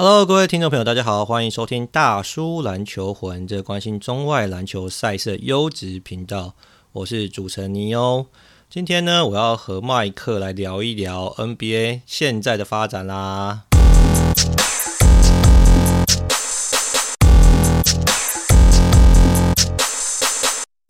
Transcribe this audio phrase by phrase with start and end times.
[0.00, 6.54] Hello，各位听众朋友，大家好，欢迎收听大叔篮球魂，这关心中外篮球赛事优质频道。
[6.92, 8.26] 我是主持人尼欧。
[8.70, 13.64] 今天呢，我要和麦克来聊一聊 NBA 现在的发展啦。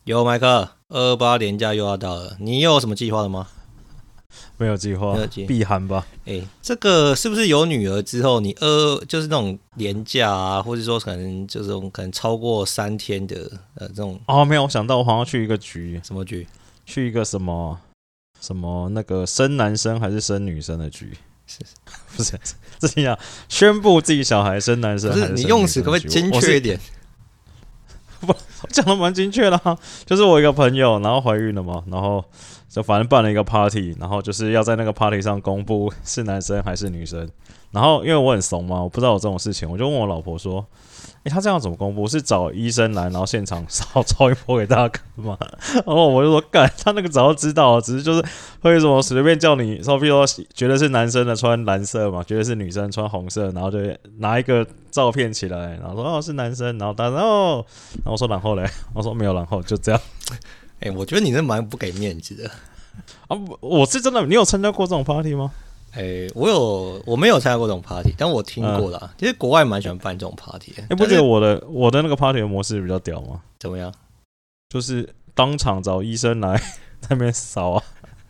[0.05, 3.47] 有麦克，二八连假又要到了，你又有什么计划了吗？
[4.59, 5.17] 没有计划，
[5.47, 6.05] 避寒吧。
[6.27, 13.37] 哎、欸，这个是不是有女儿之后，你呃，就是那种连假啊，或者说可能就是种可能超过三天的
[13.77, 14.21] 呃这种？
[14.27, 16.45] 哦，没有，我想到我好像去一个局，什么局？
[16.85, 17.79] 去一个什么
[18.41, 21.17] 什么那个生男生还是生女生的局？
[21.47, 21.61] 是
[22.17, 22.37] 不是？
[22.81, 23.17] 这样
[23.49, 25.29] 宣布自己小孩生男生不是？
[25.35, 26.81] 你用词可不可以精确一点？
[28.21, 28.35] 不，
[28.71, 32.25] 讲的蛮精确的哈，就是我一个朋友，然后怀孕了嘛，然后。
[32.79, 37.29] 就反正办了一个 party，然后就是要在那个 party 上公布是男生还是女生。
[37.73, 40.65] 然后因为我很怂嘛，我不知道有这种事情，我就问我老婆说
[41.25, 42.07] ：“诶，他这样怎么公布？
[42.07, 45.37] 是找医生来，然后现场烧超一波给大家看吗？”
[45.75, 48.25] 然后我就说：“干，他那个早就知道了，只是就是
[48.61, 53.79] 会什么随便叫你，说比如说觉得是男生的穿蓝色嘛，觉得是女生穿红色，然后就
[54.19, 57.67] 拿一个照片起来，然后说哦是男生，然后他说哦，
[57.97, 60.01] 然后我说然后嘞，我说没有然后，就这样。”
[60.81, 62.51] 哎、欸，我觉得你是蛮不给面子的
[63.27, 63.37] 啊！
[63.61, 65.51] 我是真的，你有参加过这种 party 吗？
[65.93, 68.99] 哎、欸，我有，我没有参加过这种 party，但我听过啦。
[69.03, 70.73] 嗯、其实国外蛮喜欢办这种 party。
[70.79, 73.41] 哎、欸、不觉得我的我的那个 party 的模式比较屌吗？
[73.59, 73.93] 怎么样？
[74.69, 76.61] 就是当场找医生来
[77.09, 77.83] 那边扫啊。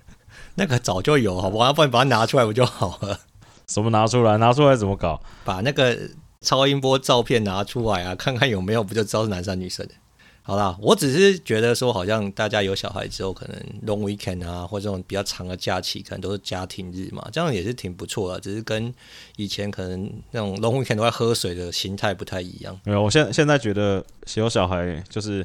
[0.54, 1.66] 那个早就有，好不好？
[1.66, 3.18] 要不然把它拿出来不就好了？
[3.68, 4.38] 什么拿出来？
[4.38, 5.20] 拿出来怎么搞？
[5.44, 5.98] 把那个
[6.40, 9.92] 超音波照片拿出来啊，看看有没有，不就知道是男生女生的。
[10.48, 18.40] 好啦，我只是觉得说，好像大家有小孩之后，可能 long weekend 啊，或者这种比较长的假期，可能都是家庭日嘛，这样也是挺不错的。
[18.40, 18.90] 只是跟
[19.36, 22.80] 以前可能那种 long weekend 都在喝水的心态不太一样。
[22.84, 24.02] 没有，我现在现在觉得
[24.36, 25.44] 有小孩就是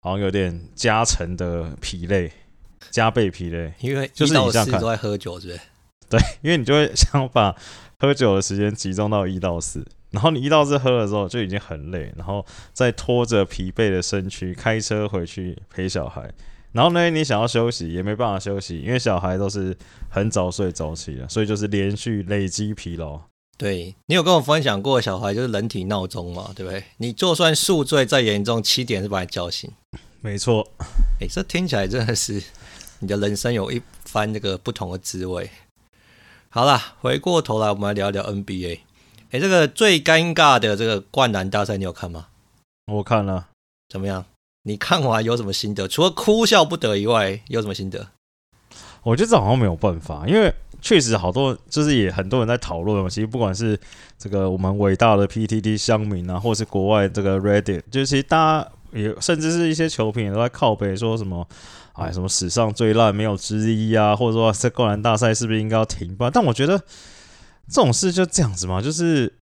[0.00, 2.30] 好像有点加成的疲累，
[2.90, 5.60] 加倍疲累，因为一到四都在喝酒，是不是？
[6.10, 7.56] 对，因为你就会想把
[7.98, 9.84] 喝酒的时间集中到一到四。
[10.10, 16.32] 然后你一到四喝了之后就已经很累，然后再拖着疲惫的身躯开车回去陪小孩，
[16.70, 19.76] 然后呢，你想要休息也没办法休息，因为小孩都是
[20.08, 23.20] 很早睡早起的，所以就是连续累积疲劳。
[23.58, 26.84] 对，你有跟我分享过，小孩就是人体闹钟嘛，对不对？
[26.98, 29.68] 你就算宿醉再严重，七点是把你叫醒。
[30.20, 30.64] 没错，
[31.20, 32.40] 哎，这听起来真的是
[33.00, 35.50] 你的人生有一番这个不同的滋味。
[36.54, 38.78] 好了，回过头来我们来聊聊 NBA。
[39.32, 42.28] 哎，这个最尴尬的这个灌篮大赛，你有看吗？
[42.92, 43.48] 我看了，
[43.88, 44.24] 怎么样？
[44.62, 45.88] 你看完有什么心得？
[45.88, 48.06] 除了哭笑不得以外，有什么心得？
[49.02, 53.10] 我觉得这好像没有办法，因为确实好多就是也很多人在讨论嘛。
[53.10, 53.76] 其实不管是
[54.16, 61.48] 这个我们伟大的 PTT 乡民啊，或是国外这个 Reddit，就是其实大家也甚至是一些球评都在靠北说什么，
[61.94, 66.30] 哎，什么史上最烂没有之一啊，或者说这灌篮大赛是不是应该要停办？
[66.32, 66.80] 但我觉得。
[67.66, 69.38] 这种事就这样子嘛，就是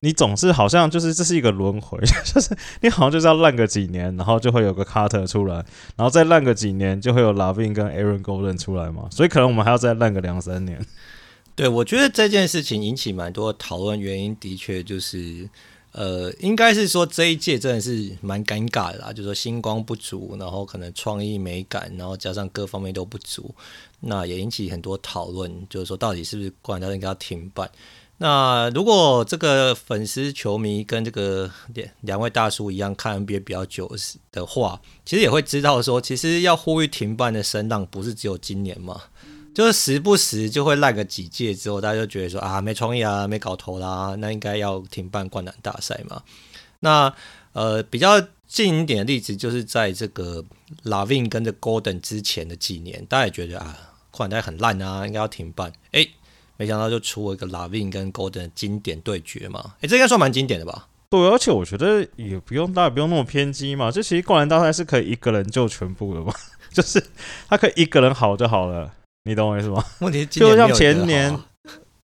[0.00, 5.56] 你总是好像就是这是一个轮回， 就是你好像就是要烂个几年，然后就会有个卡特出来，
[5.96, 10.82] 然后再烂个几年，就会有拉宾跟 Aaron Gordon 出来嘛，所以可能我们还要再烂个两三年。
[11.54, 15.46] 对，我觉得这件事情引起蛮多讨论，原因的确就是，
[15.96, 23.54] 呃，应该是说这一届真的是蛮尴尬的啦，就是说星光不足，然后可能创意美感，然后加上各方面都不足。
[24.00, 27.70] 那也引起很多讨论，就是说到底是不是灌篮大赛应该要停办？
[28.18, 33.90] 那如果这个粉丝球迷跟这个两两位大叔一样看 NBA 比较久
[34.30, 39.00] 的话，其实也会知道说，其实要呼吁停办的声浪不是只有今年嘛，
[39.56, 46.22] 就是时不时就会烂个几届之后，大家就觉得说啊，没创意啊，没搞头啦，那应该要停办灌篮大赛嘛。
[46.80, 47.10] 那
[47.54, 50.44] 呃比较近一点的例子，就是在这个
[50.84, 53.78] Lavin 跟着 Golden 之前的几年，大家也觉得啊。
[54.10, 55.70] 款待很烂啊，应该要停办。
[55.92, 56.06] 哎、
[56.56, 59.74] 没想到就出了一个 Lavin 跟 Golden 的经典对决嘛。
[59.82, 60.88] 哎、这应该算蛮经典的吧？
[61.10, 63.90] 对，而且我觉得也不用，大家不用那么偏激嘛。
[63.90, 66.32] 这其实灌篮大赛是可以一个人救全部的嘛，
[66.72, 67.04] 就是
[67.46, 68.90] 他可以一个人好就好了，
[69.26, 69.84] 你懂我意思吗？
[69.98, 71.34] 问题就像前年，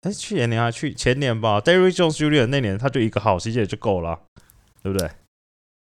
[0.02, 2.46] 哎、欸，去年年还去前年吧，Derrick Jones Jr.
[2.46, 4.20] 那年他就一个好，其实也就够了，
[4.82, 5.10] 对不对？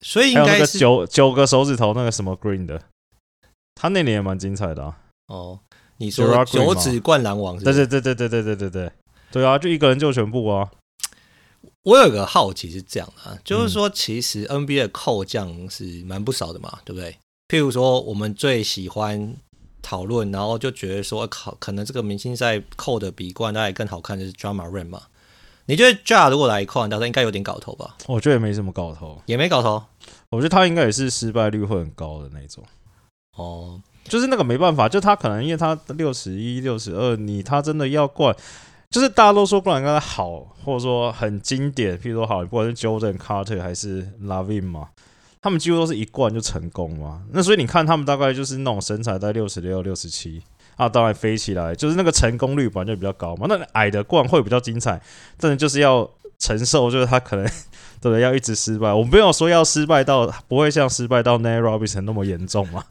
[0.04, 2.82] 所以应该是九九个手指头那个什么 Green 的，
[3.76, 4.98] 他那年也蛮精彩的啊。
[5.28, 5.60] 哦。
[6.02, 7.86] 你说九指灌篮王是是？
[7.86, 8.92] 对对对对对对对对对，
[9.32, 10.70] 对啊，就一个人救全部啊！
[11.82, 17.18] 我有个好奇是这样啊，就是说其实 NBA 的扣将是蛮不少的嘛，对不对？
[17.48, 19.36] 譬如说我们最喜欢
[19.90, 25.02] 讨论，然后就觉得说，考可能这个明星赛扣的比灌篮大赛更好看，就是 Ja Morant 嘛。
[25.66, 27.96] 你觉得 Ja 如果来扣篮大赛，应该有点搞头吧？
[28.06, 29.82] 我觉得也没什么搞头，也没搞头。
[30.28, 32.62] 我觉得他应该也是失败率会很高的那种。
[33.36, 38.32] 哦，就是那个没办法，就他可能因为他六十一、六十二，你他真的要冠，
[38.90, 44.90] 就是大家都说灌篮应该好，或者说很经典，譬如说好，不管是 Jordan、Carter 还是 Lavin 嘛，
[45.42, 47.22] 他们几乎都是一灌就成功嘛。
[47.32, 50.42] 那所以你看他们大概就是那种身材在六十六、六十七。
[50.76, 53.46] 啊，当然飞起来，就是那个成功率本来就比较高嘛。
[53.46, 54.98] 那矮的灌会比较精彩，
[55.36, 56.08] 但是就是要
[56.38, 57.46] 承受，就是他可能
[58.00, 58.18] 对？
[58.22, 58.90] 要一直失败。
[58.90, 62.82] 我没有说要失败到不会像失败到 Nate Robinson 那么严重嘛。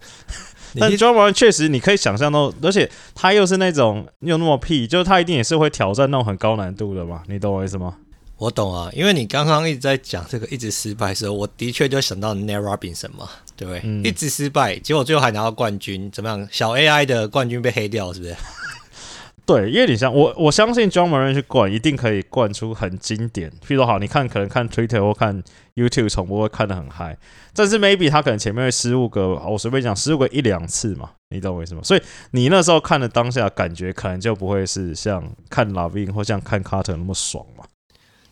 [0.80, 7.24] 但 Ja Morant 确实你可以想象到，而且他又是那种又那么屁，就是他一定也是会挑战那种很高难度的嘛。
[7.26, 7.96] 你懂我意思吗？
[8.40, 13.82] 我懂啊，因为你刚刚一直在讲这个一直失败的时候，我的确就想到 Nate Robinson 嘛，对不对？
[13.84, 16.48] 嗯、一直失败，结果最后还拿到冠军，怎么样？
[16.50, 18.36] 小 AI 的冠军被黑掉，是不是？
[19.46, 23.50] 对，因为你像我，我相信 Morant 去灌，一定可以灌出很经典。
[23.50, 25.44] 譬如说，好，你看，可能看 Twitter 或看
[25.76, 27.18] YouTube 重播会看得很嗨，
[27.54, 31.82] 但是 maybe 他可能前面会失误个，我随便讲失误个一两次嘛，你懂我意思吗？
[31.84, 32.02] 所以
[32.32, 37.59] 你那时候看的当下感觉，可能就不会是像看 LaVine 或像看 Carter 那么爽嘛。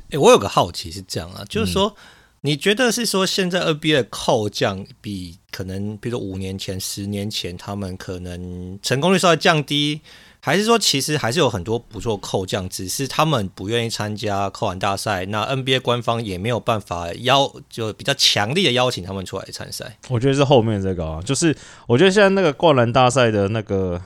[0.08, 1.96] 哎、欸，我有个好奇是这样啊，就是说，嗯、
[2.42, 10.00] 你觉得是说现在 NBA 的扣将比可能，比如说五年前、十年前，他们可能成功率稍微降低，
[10.40, 19.98] 还是说其实还是有很多不错扣将，只是他们不愿意参加扣篮大赛，那 NBA 官方也没有办法邀，就比较强力的邀请他们出来参赛。
[20.08, 21.54] 我觉得是后面这个啊，就是
[21.86, 24.02] 我觉得现在那个灌篮大赛的那个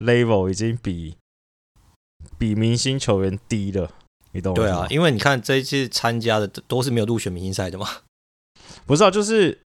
[0.00, 1.16] level 已经比
[2.36, 3.90] 比明星球员低了。
[4.32, 7.86] 你懂对啊，因为你看这一次参加的都是没有入选明星赛的嘛。
[8.86, 9.58] 不是啊，就是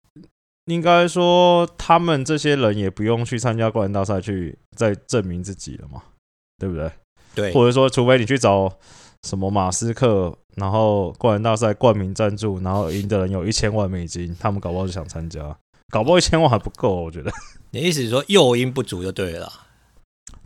[0.67, 6.03] 应该说他们这些人也不用去参加灌篮大赛去再证明自己了嘛，
[6.59, 6.91] 对不对？
[7.35, 8.71] 对，或者说除非你去找
[9.23, 15.57] 什么马斯克，然后灌篮大赛冠名赞助，然后赢的人有一千万美金，他们搞不好就想参加，
[15.91, 17.31] 搞不好一千万还不够，我觉得。
[17.71, 19.51] 你意思是说诱因不足就对了。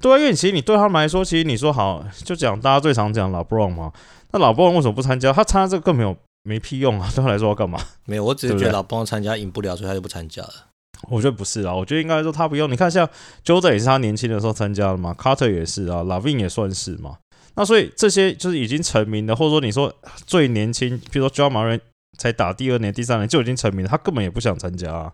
[0.01, 3.93] 对啊，因为其实你对他们来说，其实你说好就讲大家最常讲 LeBron 嘛，
[4.33, 5.33] 那 LeBron 为什么不参加？
[5.33, 7.09] 他参加这个更没有没屁用啊！
[7.15, 7.79] 对他来说要干嘛？
[8.05, 10.51] 没有，我只是觉得 LeBron 参加赢不了，所以他就不参加了。
[11.09, 12.71] 我觉得不是啊，我觉得应该说他不用。
[12.71, 13.09] 你看像
[13.45, 17.19] Jordan 也是他年轻的时候参加的嘛，Carter 也是啊，LaVine 也算是嘛。
[17.57, 19.95] 那所以这些就是已经成名的，或者说你说
[20.27, 21.81] 最年轻，比如说 Ja Morant
[22.19, 25.13] 才打第二年、第三年就已经成名了，他根本也不想参加啊。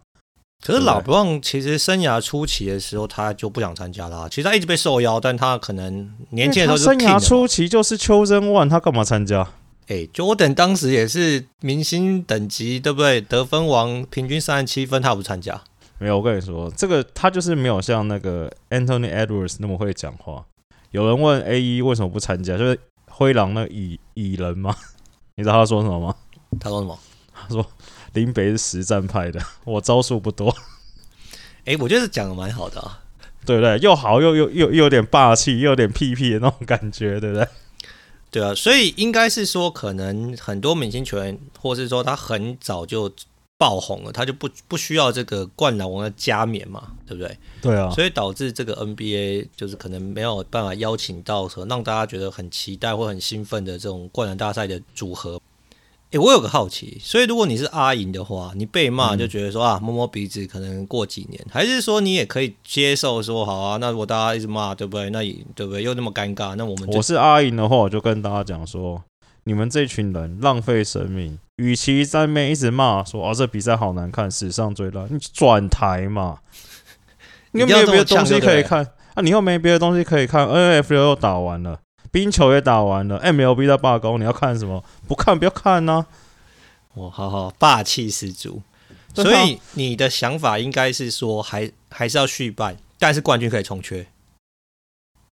[0.62, 4.28] 可是老布朗其实生涯初期的时候，他就不想参加了。
[4.28, 9.48] 其实他一直被受邀，但他可能年轻的时候就生涯初期就是 chosen one，他干嘛参加？
[9.88, 13.20] 哎，Jordan 当时也是明星等级，对不对？
[13.22, 15.60] 得分王，平均三十七分，他不参加。
[15.98, 20.44] 没有，我跟你说，这个他就是没有像那个 Anthony Edwards 那么会讲话。
[20.90, 22.78] 有人问 AE 为什么不参加，就是
[23.08, 24.76] 灰狼那蚁蚁人吗？
[25.36, 26.14] 你知道他说什么吗？
[26.60, 26.98] 他说什么？
[27.32, 27.66] 他说。
[28.14, 30.54] 林北是实战派的， 我招数不多。
[31.64, 33.02] 哎、欸，我觉得讲的蛮好的啊，
[33.44, 33.78] 对不对？
[33.78, 37.46] 又好又又又又有点霸气，又有点屁屁的那种感觉，对不对？
[38.30, 43.12] 对啊，所以应该是说，可能很多明星球员，或是说他很早就
[43.58, 47.36] 爆红了，他就不不需要这个灌篮王的加冕嘛，对不对？
[47.60, 55.40] 对啊，所以导致这个 NBA 就是可能没有办法邀请到和让大家觉得很期待或很兴奋的这种灌篮大赛的组合。
[56.10, 63.76] 哎、欸，我有个好奇，所以如果你是阿银的话，你被骂就觉得说、嗯、啊，摸摸鼻子，可能过几年，还是说你也可以接受说好啊？
[63.76, 65.08] 那如果大家一直骂，对不对？
[65.10, 65.84] 那也对不对？
[65.84, 69.00] 又那么尴尬，那我们我是阿银的话，我就跟大家讲说，
[69.44, 76.38] 你们这群人浪费生命，与其在那边一直骂说啊，这比赛好难看，史上最烂，你转台嘛，
[77.52, 79.22] 你又没有别的东西可以看啊？
[79.22, 81.79] 你又没别的东西可以看，NFL 又打完了。
[82.10, 84.82] 冰球也打完了，MLB 在罢工，你要看什么？
[85.06, 86.06] 不看不要看呢、啊。
[86.94, 88.62] 我好好霸气十足，
[89.14, 94.06] 所以你的想法应该是说还，还还是要续办，但是冠军可以重缺。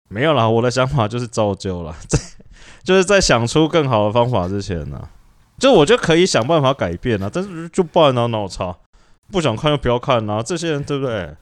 [0.08, 2.18] 没有啦，我的想法就是照旧了，在
[2.82, 5.08] 就是在想出更好的方法之前呢，
[5.58, 8.74] 就我就可以想办法改变啊，但是就不然呢，脑残
[9.30, 11.34] 不想看就不要看啊，这些人对不对？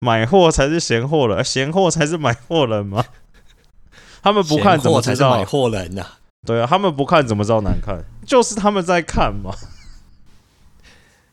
[0.00, 3.02] 买货才是闲货人，闲货才是买货人吗？
[4.24, 6.06] 他们不看怎么知道买货人呐？
[6.46, 8.02] 对啊，他们不看怎么知道难看？
[8.26, 9.54] 就是他们在看嘛。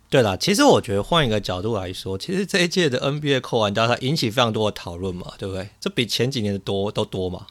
[0.10, 5.70] 对啦，其实我觉得换一个角度来说，其实这一届的 NBA 扣完大赛引起非常多的讨论嘛，对不对？
[5.80, 7.48] 这比前几年的多都多嘛。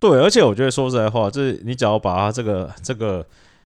[0.00, 3.24] 对，而且我觉得说实在话，就是你只要把它这个这个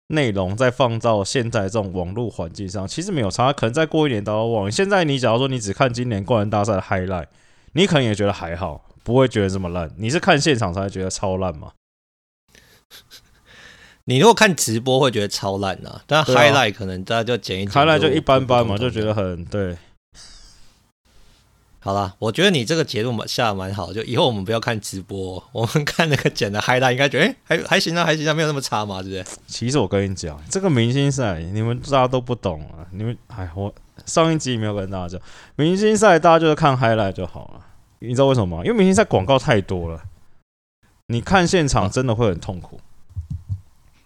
[0.08, 3.52] 内容再放到现在这种网络环境上，其实没有差。
[3.52, 4.70] 可能再过一年大家忘了。
[4.72, 7.26] 现在你假如说你只看今年灌篮大赛的 highlight，
[7.72, 8.86] 你可能也觉得还好。
[9.02, 11.72] 不会觉得这么烂，你是看现场才会觉得超烂吗？
[14.04, 19.76] 你如果看直播会觉得超烂啊，但 highlight 可能大家就剪一剪，highlight 就一般般嘛，就觉得很对。
[21.80, 29.36] 好啦，我觉得你这个结论下的蛮好，就以后我们不要看直播，我们看那个剪的 highlight，应该觉得哎、欸、还还行啊，还行啊，没有那么差嘛，对不对？
[29.46, 33.74] 其实我跟你讲，这个明星赛你们大家都不懂啊，你们哎，我
[34.06, 35.20] 上一集没有跟大家讲，
[35.56, 37.66] 明星赛大家就是看 highlight 就好了。
[38.00, 38.64] 你知道为什么吗？
[38.64, 40.02] 因为明星赛广告太多了，
[41.06, 42.80] 你看现场真的会很痛苦。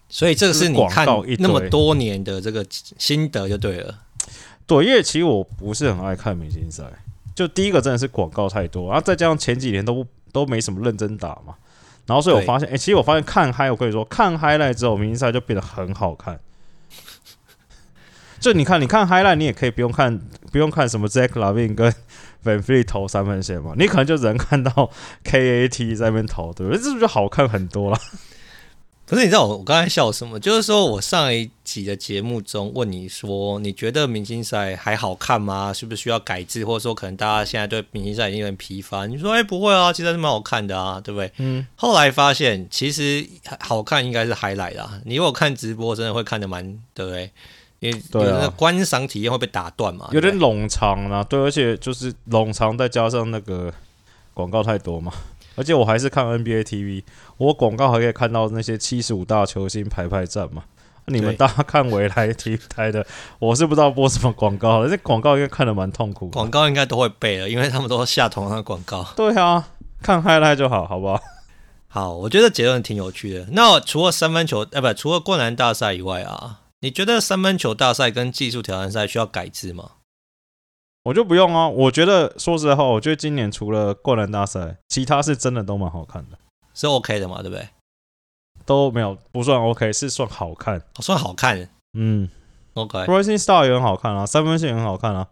[0.07, 1.07] 所以这个是你看
[1.39, 4.01] 那么多年的这个心得就对了。
[4.67, 6.83] 对，因为其实我不是很爱看明星赛。
[7.33, 11.53] 就第一个真的是广告太多，然后再加上前几年都不都没什么认真打嘛，
[12.05, 16.39] 然后所以我发现，哎、欸，其实我发现看嗨，我跟你说，看 highlight 之后，明星赛就变得很好看。
[18.45, 20.19] 就你看，你看 highlight，你也可以不用看，
[20.51, 21.91] 不用看什么 Zach LaVine 跟
[22.45, 24.91] VanVleet 投三分线嘛，你可能就只能看到
[25.23, 26.77] KAT 在那边投，对不对？
[26.77, 27.97] 这是不是就好看很多了？
[29.07, 30.39] 不是，你知道我我刚才笑什么？
[30.39, 35.73] 就是说我上一集的节目中问你说，你觉得明星赛还好看吗？
[35.73, 39.07] 是不是需要改制，或者说可能大家现在对明星赛已经有点疲乏？
[39.07, 41.31] 你说，哎、欸，不会啊，其实还是蛮好看的啊，对不对？
[41.37, 41.65] 嗯。
[41.75, 43.27] 后来发现，其实
[43.59, 45.01] 好看应该是 highlight 啦。
[45.03, 47.31] 你如果看直播，真的会看得蛮，对不对？
[47.85, 51.23] 因为有的观赏体验会被打断嘛，有点冗长啊。
[51.23, 53.73] 对，而且就是冗长，再加上那个
[54.33, 55.11] 广告太多嘛。
[55.55, 57.03] 而且我还是看 NBA TV，
[57.37, 60.63] 我广告还可以看到那些七十五大球星排排站嘛。
[61.07, 63.05] 你们大家看未来 TV 台的，
[63.37, 66.29] 我是不知道播什么广告了，这广告应该看得蛮痛苦。
[66.29, 69.05] 广告应该都会背了，因为他们都下同样的广告。
[69.15, 69.67] 对啊，
[70.01, 71.21] 看 highlight 就好，好不好？
[71.87, 73.45] 好，我觉得结论挺有趣的。
[73.51, 79.93] 那除了三分球，呃，不，除了灌篮大赛以外啊，你觉得三分球大赛跟技术挑战赛需要改制吗？
[81.05, 86.37] 我就不用啊，我觉得说实话，我觉得今年除了灌篮大赛，其他是真的都蛮好看的，
[86.75, 87.67] 是 OK 的嘛，对不对？
[88.67, 91.67] 都没有不算 OK，是算好看，哦、算好看。
[91.97, 92.29] 嗯
[92.75, 92.99] ，OK。
[92.99, 95.29] Rising Star 也很好看啊，三分线也很好看啊。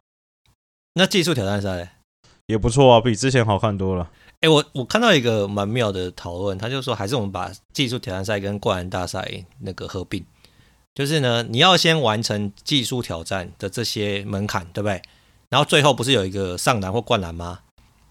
[0.96, 2.00] 那技术挑战赛
[2.48, 4.10] 也不错啊，比之前好看多了。
[4.38, 10.26] 哎、欸，我我看到一个蛮妙的讨论，他就说还是我们把技术挑战赛跟灌篮大赛那个合并，
[10.96, 15.02] 就是呢，你要先完成技术挑战的这些门槛，对不对？
[15.50, 17.60] 然后最后不是有一个上篮或灌篮吗？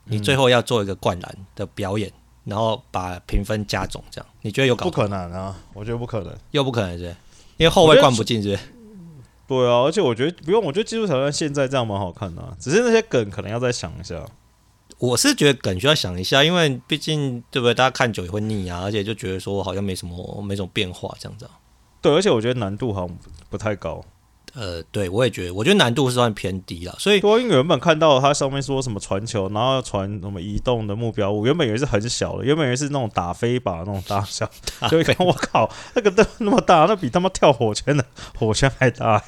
[0.04, 2.12] 你最后要做一个灌篮的表演，
[2.44, 4.84] 然后把评分加总，这样你觉得有搞？
[4.84, 5.56] 不可能啊！
[5.74, 7.04] 我觉得不可能，又不可能是，
[7.56, 8.62] 因为后卫灌不进是，是。
[9.46, 14.24] 对啊，而且我觉得不用，我觉得技术挑战现在这样蛮好看的啊，只是那些梗可能要再想一下。
[14.98, 17.74] 我是觉得梗需要想一下，因为毕竟对不对？
[17.74, 21.48] 大家看久也会腻啊，而且就觉得说好像没什么没什么变化这样子。
[22.02, 23.16] 对，而且我觉得难度好像
[23.48, 24.04] 不太高。
[24.54, 34.46] 呃，对，我也觉得，我觉得难度是算偏低了，所以多因原本看到它上面说什么传球，然后传什么移动的目标物，原本以为是很小的，原本以为是那种打飞靶那种大小，
[34.90, 38.04] 就一看我靠，那个都那么大，那比他妈跳火圈的
[38.38, 39.24] 火圈还大。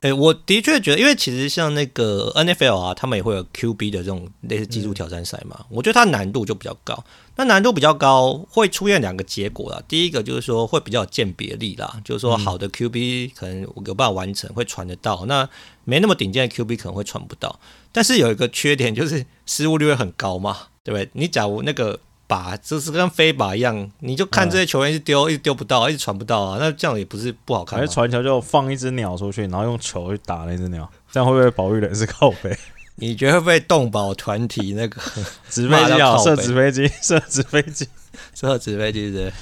[0.00, 7.04] 哎、欸，我的确觉得，因为其实像那个 NFL 啊，他们也会有 QB 的这种类似技术挑战赛嘛，嗯、我觉得它难度就比较高。
[7.36, 9.82] 那难度比较高，会出现两个结果啦。
[9.86, 15.46] 第一个就是说会比较有鉴别力啦，就是说好的 QB 可能有办法完成，会传得到；那
[15.84, 17.60] 没那么顶尖的 QB 可能会传不到。
[17.92, 21.10] 但是有一个缺点就是失误率会很高嘛，对不对？
[21.12, 22.00] 你假如那个。
[22.30, 27.76] 靶就是跟飞靶一样，你就看这些球员一直丢，一直丢不到，一直传不到啊，那这样也不是不好看。
[27.78, 32.56] 还是传球就放一只鸟出去，然后用球去打那只鸟，这样会不会保育人是靠背？
[32.94, 35.00] 你觉得会不会动保团体那个
[35.50, 36.16] 纸飞机啊？
[36.18, 37.88] 射纸飞机，射纸飞机，
[38.34, 39.32] 射纸飞机是？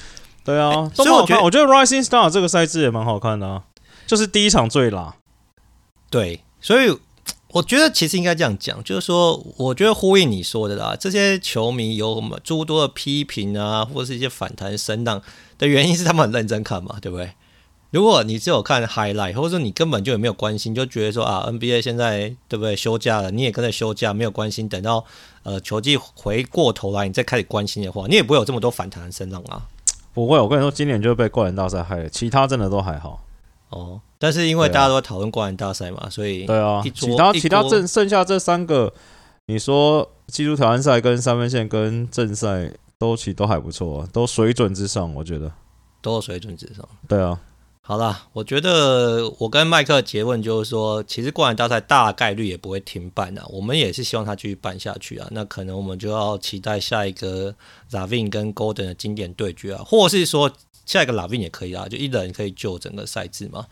[0.43, 3.63] 对啊，所以我觉得我觉得 Rising Star 这个赛制也蛮好看的啊，
[4.07, 5.13] 就是第一场最辣。
[6.09, 6.97] 对，所以。
[7.51, 15.19] 我觉得其实应该这样讲，就是说，我觉得呼应你说的啦，这些球迷有什么诸多的批评啊，或者是一些反弹声浪
[15.57, 17.31] 的原因是他们很认真看嘛，对不对？
[17.89, 25.03] 如果你只有看 highlight，或者说你根本就也没有关心，就觉得说啊，NBA 现在对不对休假了，你也跟着休假，没有关心，等到
[25.41, 29.65] 呃球季回过头来，你再开始关心的话，你也不会有这么多反弹声浪啊。
[30.13, 33.23] 不会，我跟你说，今年就被灌篮大赛害了，其他真的都还好。
[33.69, 34.01] 哦。
[34.17, 38.93] 但是因为大家都在讨论灌篮大赛嘛，所以对啊，其他其他正剩下这三个，
[39.45, 45.49] 你说技术挑战赛跟三分线跟正赛都其实都还不错，啊都水准之上，我觉得
[46.01, 46.85] 都水准之上。
[47.07, 47.39] 对啊，
[47.89, 55.27] 好啦，我觉得我跟麦克结论就是说，其实灌篮大赛大概率也不会停办啊，我们也是希望他继续办下去啊。
[55.31, 57.55] 那可能我们就要期待下一个
[57.89, 60.51] Ravin 跟 Golden 的经典对决啊，或是说
[60.85, 63.65] 下一个 Ravin 也可以啊，就一人可以救整个赛制嘛。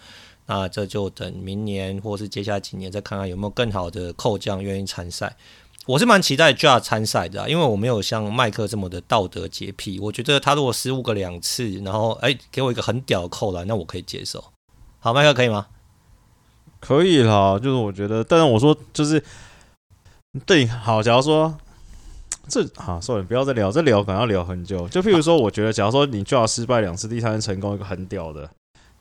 [0.48, 5.38] 那这就等明年或是接下来几年再看看有没有更好的扣将愿意参赛。
[5.88, 10.00] 我是蛮期待 Ja 参赛的，啊，因为我没有像麦克这么的道德洁癖。
[10.02, 14.44] 我觉得他如果失误个两次，然后哎、给我一个很屌的扣篮，那我可以接受。
[15.00, 15.68] 好，麦克可以吗？
[16.82, 19.24] 可以啦，就是我觉得，但是我说就是
[20.46, 21.58] 对，好，假如说
[22.50, 24.90] 这好，算了，不要再聊，这聊可能要聊很久。
[24.90, 28.50] 就譬如说，我觉得，假如说你 Ja 失败两次，第三次成功一个很屌的，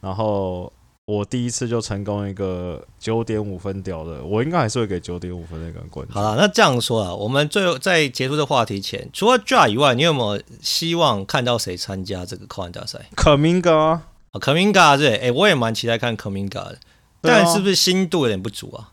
[0.00, 0.72] 然后。
[1.06, 6.12] 我第一次就成功一个九点五分屌的，我应该还是会给九点五分那个冠军。
[6.12, 16.78] 好了，那这样说啊，我们最后在结束这话题前，除了 Ja 以外，你有没有希望看到谁参加这个扣篮大赛？Kaminga 啊，Kaminga 对，哎、欸，我也蛮期待看 Kaminga 的，啊、
[17.20, 18.90] 但是不是心度有点不足啊？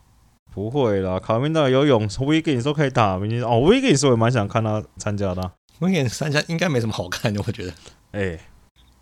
[0.53, 5.51] 不会啦，Kuminga 游泳，Wiggins 都可以打，明天哦，Wiggins 我也蛮想看他参加的、啊。
[5.79, 7.71] Wiggins 参加应该没什么好看的，我觉得。
[8.11, 8.39] 哎、欸，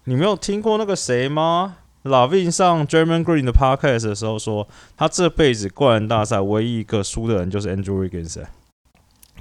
[0.06, 4.68] 你没有听过那个谁吗？LaVine 上 Draymond Green 的 Podcast 的时候说，
[4.98, 8.44] 他这辈子灌篮大赛唯一一个输的人就是 Andrew Wiggins。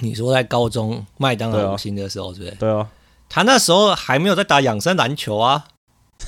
[0.01, 2.59] 你说在高中麦当劳五星的时候，对不对？
[2.59, 2.89] 对啊，
[3.29, 5.65] 他那时候还没有在打养生篮球啊。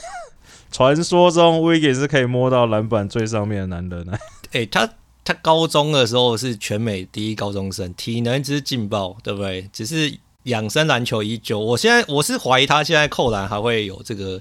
[0.73, 4.17] 传说中 Wiggins 是可以摸到篮板最上面的男人呢。
[4.53, 4.89] 哎，他
[5.25, 9.69] 他高中的时候是全美第一高中生，体能之劲爆，对不对？
[9.73, 11.61] 只是养生篮球已久。
[11.61, 14.41] 我现在我是怀疑他现在扣篮还会有这个。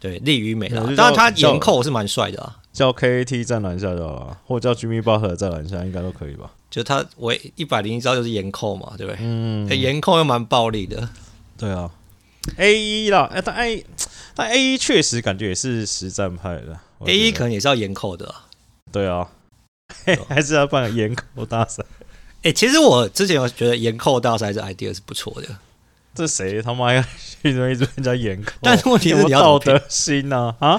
[0.00, 0.82] 对，利于美啦。
[0.96, 2.56] 当然，他颜扣是蛮帅的啊。
[2.72, 6.50] 叫 KAT 在篮下就好了，或者叫 Jimmy Butler 站篮下，应该都可以吧？
[6.70, 9.18] 就他唯一百零一招就是颜扣嘛，对不对？
[9.20, 11.08] 嗯，颜扣又蛮暴力的。
[11.58, 11.90] 对啊
[12.56, 13.84] ，A 一啦，哎，他 A，
[14.34, 16.78] 但 A 一确实感觉也是实战派的。
[17.06, 18.34] A 一可能也是要颜扣的。
[18.92, 19.28] 对啊，
[20.28, 21.84] 还是要办个颜扣大赛。
[22.42, 25.48] 哎，其实我之前有觉得颜扣大赛这 idea 是不错的。
[26.20, 27.00] 这谁他妈要
[27.42, 28.52] 一直一直人家严扣？
[28.60, 30.78] 但是问题是你要道德心呐啊！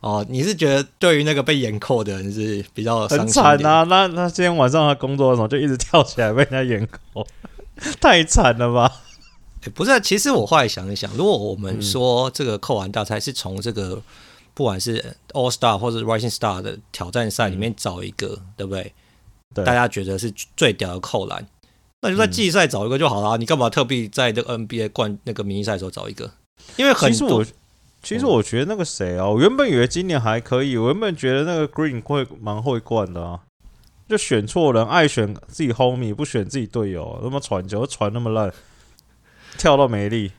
[0.00, 3.82] 哦，你是觉得对于那个被严扣的人是比较很惨啊？
[3.84, 7.26] 那那今天晚上他工作的时候就一直跳起来被人家严扣，
[8.00, 8.90] 太惨了吧？
[9.64, 14.00] 欸、不是、啊，其实我后来想一想，如果我们说这个扣篮大赛是从这个
[14.54, 18.94] 不管是 All Star 或者 Rising Star 的挑战赛里面找一个，嗯、对不对？
[19.54, 21.46] 对，大家觉得是最屌的扣篮。
[22.02, 26.30] 那就在季赛找一个就好了，嗯、你干嘛特地在这个 NBA 冠那个明星赛的时候找一个？
[26.76, 27.44] 因为很其实我
[28.02, 33.40] 其实我觉得那个谁啊，我原本以为今年还可以，我原本觉得那个 Green 会蛮会灌的啊，
[34.08, 38.52] 就选错人，爱选自己 homie，不选自己队友，那么传球传那么烂，
[39.58, 40.32] 跳到没力。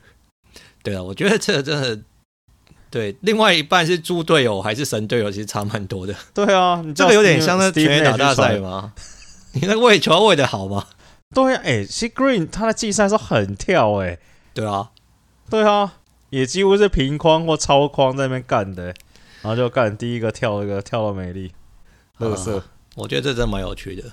[0.82, 2.00] 对啊，我觉得这个真的
[2.90, 6.14] 对，另外一半是猪队友还是神队友，其实差蛮多的。
[6.32, 8.94] 对啊，你这个有点像那全垒打大赛吗？
[9.52, 10.86] 你那个喂球喂的好吗？
[11.34, 14.20] 对呀、啊，哎，其实 Green 他的季赛是很跳哎、欸，
[14.54, 14.90] 对啊，
[15.50, 15.94] 对啊，
[16.30, 18.94] 也几乎是平框或超框在那边干的、欸，
[19.42, 21.52] 然后就干第一个跳一个跳到美丽，
[22.18, 22.64] 乐色，
[22.96, 24.04] 我觉得这真蛮有趣的。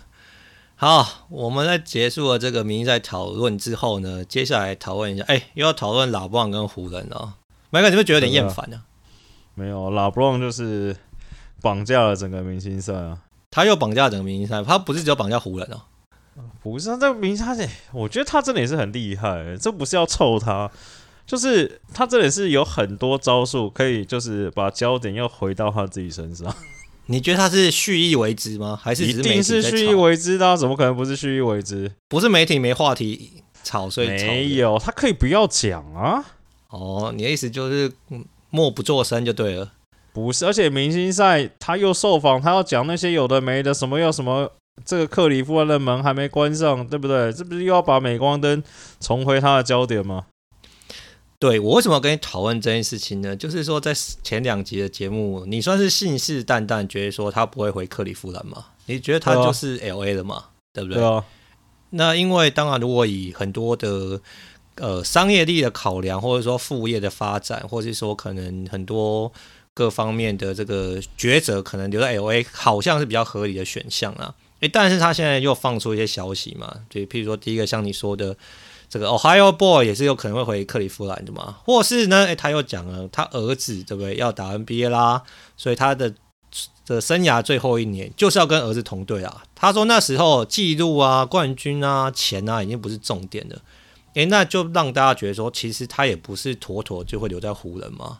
[0.75, 7.35] 好，我们在结束了这个明星赛讨论之后呢，接下来讨论一下，哎，又要讨论老布朗跟湖人了。
[7.69, 8.83] 麦克，你会觉得有点厌烦呢？
[9.53, 10.93] 没有，老布朗就是
[11.61, 15.81] 绑架了整个明星赛啊，他又绑架整个明星赛，他不是只有绑架湖人哦。
[16.61, 19.55] 不是啊这个明星赛，我觉得他真的也是很厉害。
[19.59, 20.69] 这不是要臭他，
[21.25, 26.53] 就是他真的是有很多招数，可以就是把焦点又回到他自己身上。
[27.05, 28.77] 你觉得他是蓄意为之吗？
[28.81, 30.57] 还是，是一定是蓄意为之的？
[30.57, 31.91] 怎么可能不是蓄意为之？
[32.09, 36.25] 不是媒体没话题吵，所以没有，他可以不要讲啊。
[36.69, 37.91] 哦，你的意思就是
[38.49, 39.71] 默不作声就对了。
[40.11, 44.51] 不是，而且明星赛他又受访，他要讲那些有的没的，什么又什么。
[44.83, 47.31] 这个克里夫兰的门还没关上，对不对？
[47.31, 48.61] 这不是又要把镁光灯
[48.99, 50.25] 重回他的焦点吗？
[51.39, 53.35] 对，我为什么要跟你讨论这件事情呢？
[53.35, 58.65] 就是说，在前两集的节目，你算是信誓旦旦觉得说他不会回克利夫兰嘛？
[58.85, 60.45] 你觉得他就是 LA 的嘛？
[60.73, 60.99] 对，不对？
[60.99, 61.23] 对啊。
[61.91, 64.19] 那因为当然，如果以很多的
[64.75, 69.31] 呃商业力的考量，或者说副业的发展，或者是说可能很多
[69.73, 74.33] 各方面的这个抉择，可能留在 LA 好像是比较合理的选项啊。
[74.67, 78.35] 但是他现在又放出一些消息嘛，就譬如说，第一个像你说的，
[78.89, 85.23] 这个 Ohio Boy 也是有可能会回克利夫兰的嘛，或是呢，诶，他又讲了，他儿子对不对要打 NBA 啦，
[85.57, 86.13] 所以他的
[86.85, 89.43] 的生涯最后一年就是要跟儿子同队啊。
[89.55, 93.61] 他说那时候记录啊、冠军啊、钱啊已经不是重点了，
[94.13, 98.19] 诶，那就让大家觉得说，其实他也不是妥妥就会留在湖人嘛。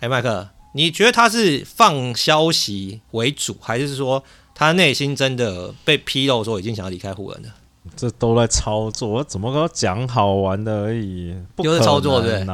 [0.00, 4.24] 诶，麦克，你觉得他是放消息为主，还是说？
[4.60, 7.48] 他内心真的被披露说已经想要离开湖人了，
[7.96, 11.34] 这都在操作，我怎么讲好玩的而已？
[11.56, 12.46] 不可能啊，操作对，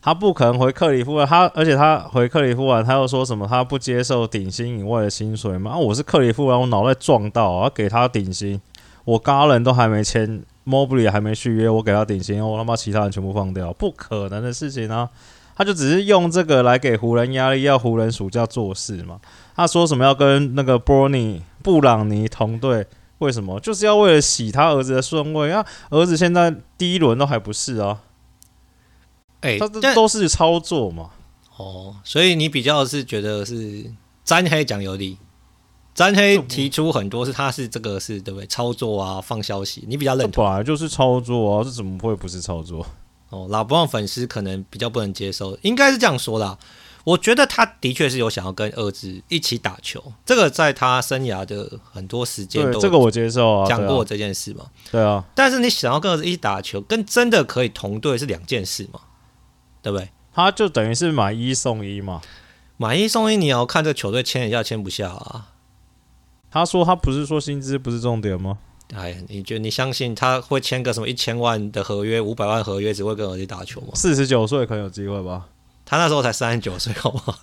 [0.00, 3.46] 他不可能回克里夫兰，他而且他回克里夫兰，他又说什么？
[3.46, 5.72] 他不接受顶薪以外的薪水吗？
[5.72, 8.58] 啊，我是克里夫兰，我脑袋撞到，我要给他顶薪，
[9.04, 15.10] 我 Garland 都还没签，Mobley 还没续约，我给他顶薪，我他妈其他人全部放掉，不可能的事情啊！
[15.56, 19.18] 他就只是用这个来给湖人压力，要湖人暑假做事嘛。
[19.56, 22.86] 他说什么要跟那个 Bronny 布朗尼同队？
[23.18, 23.58] 为什么？
[23.60, 25.64] 就是要为了洗他儿子的顺位啊！
[25.88, 28.02] 儿子现在第一轮都还不是啊！
[29.40, 31.08] 哎、欸，他这都是操作嘛。
[31.56, 33.90] 哦，所以你比较是觉得是
[34.22, 35.16] 詹黑讲有理，
[35.94, 38.46] 詹黑提出很多是他是这个是对不对？
[38.46, 40.44] 操作啊，放消息，你比较认同。
[40.44, 42.86] 本来就是操作啊，这怎么会不是操作？
[43.30, 46.58] 哦，老布朗粉丝可能比较不能接受，应该是这样说啦。
[47.04, 54.66] 我觉得他的确是有想要跟儿子一起打球，这个在他生涯的很多时间都这个我接受啊，讲过这件事嘛。
[54.90, 58.98] 对啊，但是你想要跟儿子一起打球，跟真的可以同队是两件事嘛，
[59.82, 60.08] 对不对？
[60.34, 62.20] 他就等于是买一送一嘛，
[62.76, 65.52] 买一送一，你要看这球队签一下签不下啊。
[66.50, 68.58] 他说他不是说薪资不是重点吗？
[68.94, 73.88] 哎，你觉得你相信他会签个什么一千万的合约、五百万合约，只会跟儿子打球吗？
[73.94, 75.46] 四十九岁可能有机会吧。
[75.84, 77.38] 他那时候才三十九岁，好不好？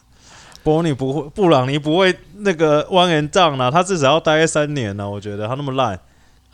[0.63, 5.09] 布朗尼不会，布朗尼不会那个 one and done 啊，他至少要待三年呢、啊。
[5.09, 5.99] 我觉得他那么烂，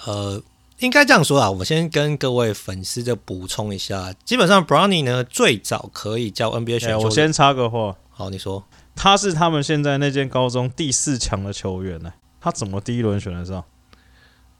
[0.06, 0.41] 呃，
[0.80, 1.52] 应该这样说啊。
[1.52, 7.06] 我先跟各位粉丝就补充一下，基本上 Brownie 呢最早可以叫 NBA 选秀、欸。
[7.06, 8.63] 我先插个话，好，你说
[8.95, 13.63] 他是他们现在那间高中第四强的球员呢，他怎么第一轮选得上？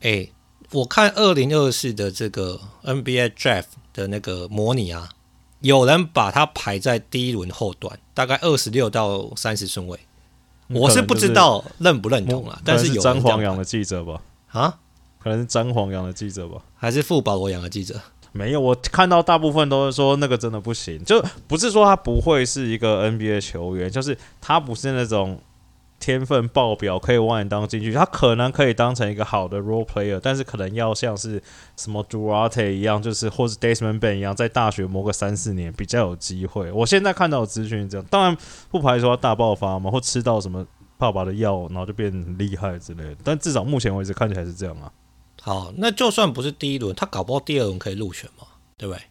[0.02, 0.32] 哎、欸，
[0.72, 5.10] 我看二零二四的这个 NBA Draft 的那个模拟啊。
[5.62, 10.00] 有人把它排在第一轮后段，大概二十六到三十顺位。
[10.70, 14.22] 我是不知道认不认同啊，但是有詹皇养的记者吧？
[14.52, 14.80] 啊，
[15.22, 16.62] 可能是詹皇养的记者吧？
[16.78, 18.00] 还是富保罗养的记者？
[18.32, 25.42] 没有，我看到大部分都是说那个真的不行，就不是说他不会是一个 NBA 球员，就是他不是那种。
[26.00, 31.42] 天分爆表，可以万人当进去，他可能可以当成一个好的 role player，但是可能要像是
[31.76, 36.72] 什么 Duarte 一样，就是或是 Desmond Bane 一样，在大学磨个三四年比较有机会。
[36.72, 38.38] 我现在看到的资讯是这样，当然
[38.70, 40.66] 不排除他大爆发嘛，或吃到什么
[40.98, 43.18] 爸爸的药，然后就变很厉害之类的。
[43.24, 44.92] 但至少目前为止看起来是这样啊。
[45.42, 49.04] 好，那就算不是第一轮，他搞不好第二轮可以入选嘛，对不对？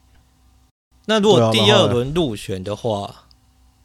[1.07, 3.25] 那如果第二轮入选的话。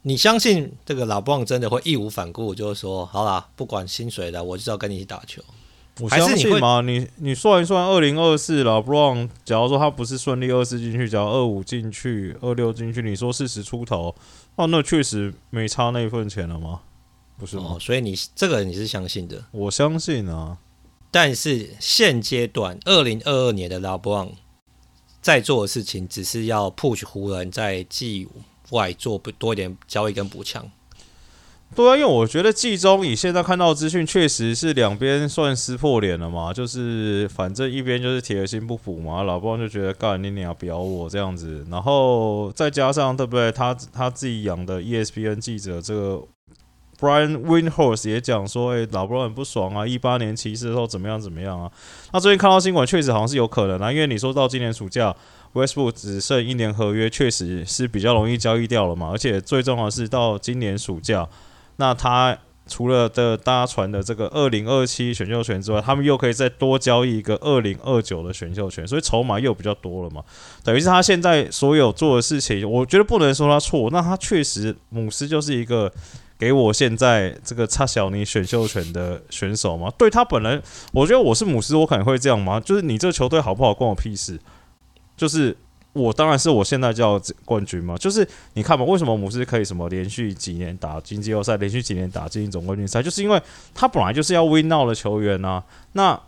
[0.06, 5.42] 你相信这个老布朗真的会义无反顾，就是说，好啦，不管薪水的，我就是要跟你一起打球。
[5.98, 6.82] 我相信吗？
[6.82, 14.14] 你你，你算一算，二零二四老布朗，假如说他不是顺利二四进去，假如二五进去，二六进去，你说四十出头，
[14.56, 16.80] 哦，那确实没差那一份钱了吗？
[17.38, 17.76] 不是吗？
[17.76, 19.42] 哦，所以你这个你是相信的？
[19.52, 20.58] 我相信啊。
[21.10, 24.32] 但是现阶段二零二二年的老布朗
[25.22, 28.28] 在做的事情，只是要 push 湖人在季
[28.70, 30.70] 外做不多一点交易跟补强，
[31.74, 43.52] 对啊，因为我觉得季中以现在看到资讯，确实是两边算撕破脸了嘛，就是反正一边就是铁了心不服嘛，老布就觉得干你你要表我这样子，然后再加上对不对？
[43.52, 46.22] 他他自己养的 ESPN 记者这个
[46.98, 51.70] Brian Windhorst 也讲说，哎、老布很不爽啊，一八年骑士的时候怎么样怎么样啊？
[52.12, 55.14] 那最近看到新闻，确实好像是有可能啊，因为你说到今年暑假。
[55.54, 59.08] Westbrook 只剩一年合约，确实是比较容易交易掉了嘛。
[59.10, 61.26] 而且最重要的是，到今年暑假，
[61.76, 62.36] 那他
[62.66, 70.22] 除了的大家传的这个二零二七选秀权之外，他们又可以再多交易一个二零二九的选秀权，所以筹码又比较多了嘛。
[70.64, 73.90] 等于是他现在所有做的事情，我觉得不能说他错。
[73.92, 75.92] 那他确实，姆斯就是一个
[76.38, 79.92] 给我现在这个差小尼选秀权的选手嘛。
[79.98, 80.62] 对他本人，
[80.92, 82.58] 我觉得我是姆斯，我可能会这样吗？
[82.58, 84.40] 就是你这个球队好不好，关我屁事。
[85.16, 85.56] 就是
[85.92, 93.40] 我当然是我现在叫冠军嘛，就是你看嘛，为什么姆斯可以什么连续几年打进季后赛，连续几年打进总冠军赛，就是因为
[93.74, 95.64] 他本来就是要 win now 的球员呐、啊。
[95.92, 96.20] 那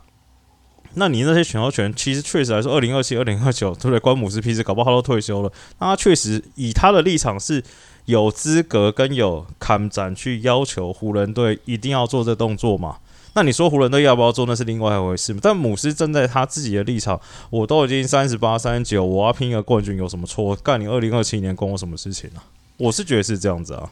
[0.93, 3.99] 那你那些选秀权，其实确实来说，二零二七、二零二九，对不对？
[3.99, 5.51] 关姆斯屁事，搞不好都退休了。
[5.79, 7.61] 那他确实以他的立场是
[8.05, 12.97] 有资格跟有看展去要求湖人队一定要做这动作嘛。
[13.37, 15.31] 那你说湖人队要不要做，那是另外一回事。
[15.39, 17.21] 但姆斯站在他自己的立场，
[17.51, 20.55] 我都已经三十八、三十九，我要拼一个冠军有什么错？
[20.55, 22.41] 干你二零二七年关我什么事情啊？
[22.77, 23.91] 我是觉得是这样子啊。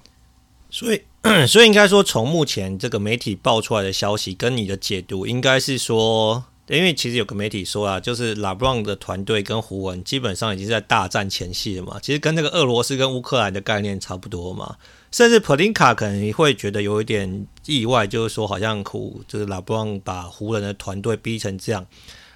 [0.72, 1.00] 所以，
[1.48, 12.00] 所以应该说，从目前这个媒体爆出来的消息跟你的解读，应该是说，因为其实有个媒体说啊，就是拉布朗的团队跟湖人基本上已经在大战前夕了嘛。
[12.02, 14.76] 其实跟那个俄罗斯跟乌克兰的概念差不多嘛。
[15.12, 21.86] 甚至普林卡可能会觉得有一点意外，就是说好像湖就是拉布朗把湖人的团队逼成这样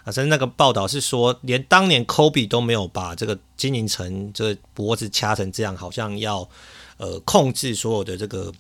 [0.04, 0.12] 啊。
[0.12, 6.48] 甚至那个报道是说，连当年科比都没有把这个经营层这个脖子掐成这样，好像要
[6.98, 8.52] 呃控制所有的这个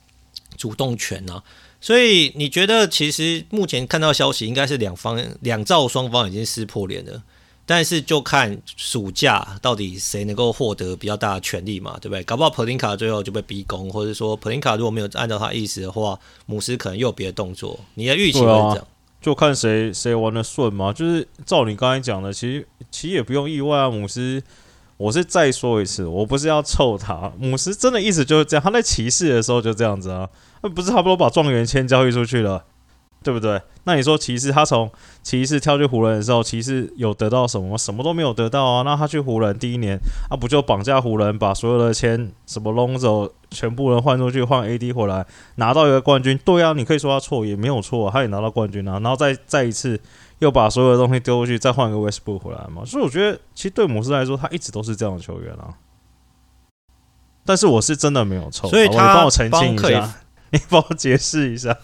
[0.58, 1.44] 主动权呢、啊。
[1.82, 7.24] 所以你觉得，其实目前看到消息，应该是两方两造双方已经撕破脸了。
[7.66, 12.24] 但是就看暑假到底谁能够获得比较大的权利嘛，对不对？
[12.24, 17.80] 搞不好普林卡最后就被逼宫，或者说普林卡如果没有按照他意思的话，姆斯可能又有别的动作。
[17.94, 18.88] 你的预期会是这样？
[19.22, 20.92] 就看谁谁玩的顺嘛。
[20.92, 23.88] 就是照你刚才讲的，其实其实也不用意外啊。
[23.88, 24.42] 姆斯，
[25.00, 28.62] 我是再说一次，我不是要臭他，姆斯真的意思就是这样。
[28.62, 30.28] 他在骑士的时候就这样子啊，
[30.62, 32.66] 那不是差不多把状元签交易出去了。
[33.22, 33.62] 对不对？
[33.84, 34.90] 那你说骑士他从
[35.22, 37.78] 骑士跳去湖人的时候，骑士有得到什么？
[37.78, 38.82] 什么都没有得到啊！
[38.84, 46.40] 那他去湖人第一年，啊不就绑架湖人，把所有的钱什么弄走，全部人换出去换 AD 回来，拿到一个冠军？
[46.46, 48.94] 对啊，你可以说他错也没有错，他也拿到冠军啊。
[49.00, 50.00] 然后再再一次
[50.40, 52.84] 又把所有的东西丢过去，再换个 Westbrook 回来嘛。
[52.86, 55.76] 所以我觉得，其实对姆斯来说，他一直都是这样的球员啊。
[57.46, 60.16] 但是我是真的没有错，所以他帮我澄清一下，
[60.52, 61.78] 你帮我解释一下。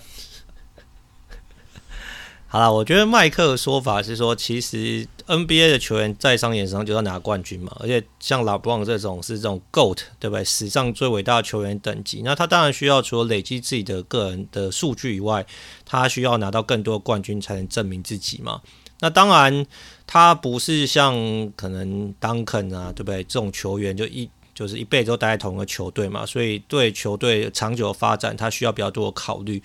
[2.48, 10.44] 好了，我觉得麦克的说法是说，其实 NBA 的球员在商言商就要拿冠军嘛，而且像拉布朗这种是这种 GOAT，对不对？
[10.44, 15.46] 史上最伟大的球员等级，那他当然需要除了累积自己的个人的数据以外，
[15.84, 18.62] 他需要拿到更多冠军才能证明自己嘛。
[19.00, 19.66] 那当然，
[20.08, 21.14] 他不是像
[21.56, 23.24] 可能 Duncan 啊，对不对？
[23.24, 29.62] 这种球员就一就是一辈子都待在同一个球队嘛，所以对球队长久的发展，他需要比较多的考虑。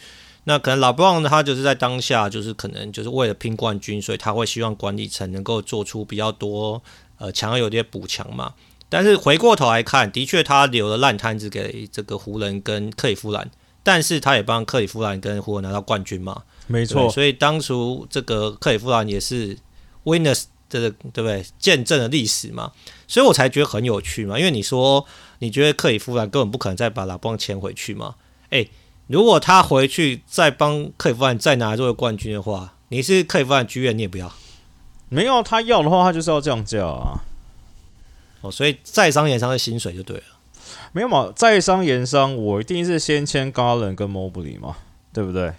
[0.50, 6.82] 那可能老布朗呢，他就是在当下，就是可能就是为了拼冠军，所以他会希望管理层能够做出比较多
[7.18, 8.54] 呃强有点补强嘛。
[8.88, 13.48] 但是回过头来看，的确他留了烂摊子给这个湖人跟克里夫兰，
[13.84, 16.42] 但是他也帮克里夫兰跟湖人拿到冠军嘛。
[16.66, 19.56] 没错，所以当初这个克里夫兰也是
[20.02, 21.46] winners 的，对不对？
[21.60, 22.72] 见证了历史嘛，
[23.06, 24.36] 所以我才觉得很有趣嘛。
[24.36, 25.06] 因为你说
[25.38, 28.16] 你觉得克里夫兰根本不可能再把拉布朗签回去嘛？
[28.48, 28.68] 诶。
[29.11, 34.33] 如果他回去再帮克里夫兰再拿这个冠军的话，你是克里夫兰剧院，你也不要。
[35.09, 37.18] 没有他要的话，他就是要降价啊。
[38.40, 40.23] 哦，所以在商言商的薪水就对了。
[40.92, 44.77] 没有嘛，在商言商，我一定是先签 Garland 跟 Mobley 嘛，
[45.12, 45.55] 对不对？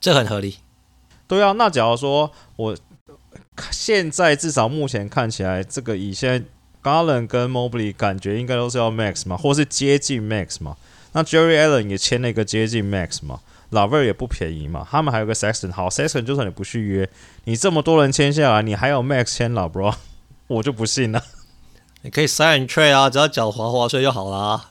[0.00, 0.56] 这很合理。
[1.28, 2.76] 对啊，那假如说我
[3.70, 6.44] 现在至少目前看起来，这个以现在
[6.82, 10.76] Garland 跟 Mobley 感觉应该都是要 Max 嘛，或是接近 Max 嘛。
[11.12, 17.08] 那 Jerry Allen 也签了一个接近 Max 嘛，LeVert 也不便宜嘛，他们还有个 Sexton，好 Sexton 就算你不续约，
[17.44, 19.94] 你这么多人签下来，你还有 Max 签 LeBron，
[20.46, 21.22] 我就不信了。
[22.02, 24.70] 你可以 sign trade 啊，只要缴滑滑税就好啦。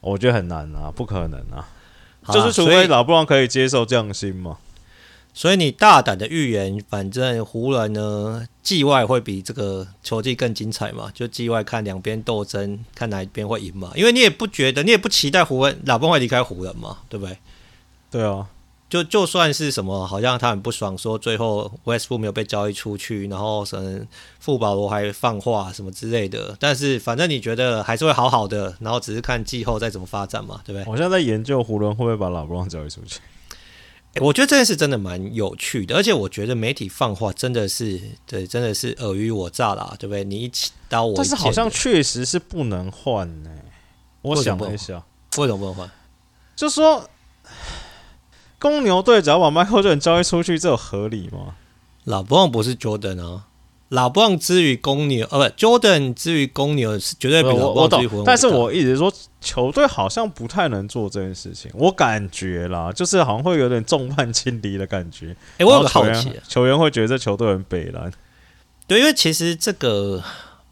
[0.00, 1.68] 我觉得很难啊，不可能啊，
[2.32, 4.58] 就是除非 LeBron 可以接受降薪嘛。
[5.38, 11.12] 所以你大胆的预言，反正湖人呢，季外会比这个球季更精彩嘛？
[11.14, 13.92] 就季外看两边斗争，看哪一边会赢嘛？
[13.94, 16.98] 因为你也不觉得，你也不期待湖人老布会离开湖人嘛？
[17.08, 17.38] 对不对？
[18.10, 18.48] 对啊，
[18.90, 24.00] 就就算是什么，好像他很不爽，说最后 Westbrook 没有被交易出去，然后什么
[24.40, 30.60] 富保罗还放话什么之类的，但是反正你觉得还是会好好的，然后只是看季后再怎么发展嘛？
[30.64, 30.92] 对不对？
[30.92, 33.20] 我现在在研究湖人会不会把老布朗交易出去。
[34.20, 40.24] 我觉得这件事真的蛮有趣的，而且我觉得媒体放话真的是对，真的是尔虞我诈啦，对不对？
[40.24, 43.50] 你一起刀我一，但是好像确实是不能换呢。
[44.22, 45.02] 我想了一下，
[45.36, 45.90] 为什么不能换？
[46.54, 47.08] 就说
[48.58, 51.56] 公牛队只要把迈克尔乔丹交易出去，这有合理吗？
[52.04, 53.47] 老布朗不是 Jordan 啊。
[53.90, 58.24] 老布朗之于公牛，呃，不，Jordan 之于公牛是绝对比老布朗之于湖人。
[58.26, 65.34] 但是我一直说，球队好像不太能做这件事情，我感觉啦，就是好像会有点众叛亲离的感觉。
[65.52, 68.12] 哎、欸，我有个好奇、啊，球员会觉得这球队很北蓝。
[68.86, 70.22] 对，因为其实这个，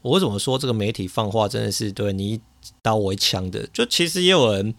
[0.03, 2.41] 我为什么说这个媒体放话真的是对你一
[2.83, 3.65] 刀我一枪的？
[3.73, 4.75] 就其实也有人，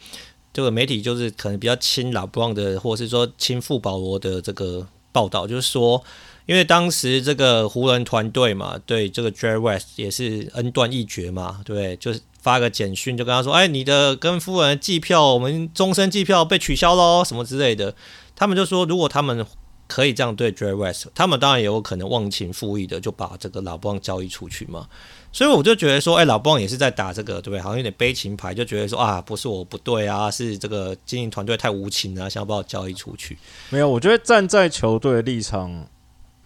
[0.53, 6.01] 这个媒体就是可能比较亲老布朗的，或者是说亲富保罗的这个报道，就是说。
[6.49, 11.95] 因为当时这个湖人团队嘛，对这个 Jerry West 也是恩断义绝嘛，对？
[11.97, 17.95] 就是发个简讯就跟他说：“哎，你的跟夫人的机票，我们终身机票被取消喽，什么之类的。”
[18.35, 19.45] 他们就说，如果他们
[19.87, 24.89] 可以这样对 Jerry West，他们当然也有可能忘情负义的就把这个老布朗交易出去嘛。
[25.31, 27.61] 所以我就觉得说，哎，老布朗也是在打这个，对不对？
[27.61, 33.37] 好像有点悲情牌，就觉得说啊，不是我不对啊，是这个经营团队太无情啊，想要把我交易出去。
[33.69, 35.87] 没有，我觉得站在球队立场。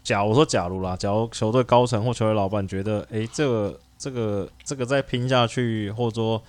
[0.03, 6.43] 假如说，假如啦，假如球队高层或球队老板觉得，诶、这个、这个、这个再拼下去，或者说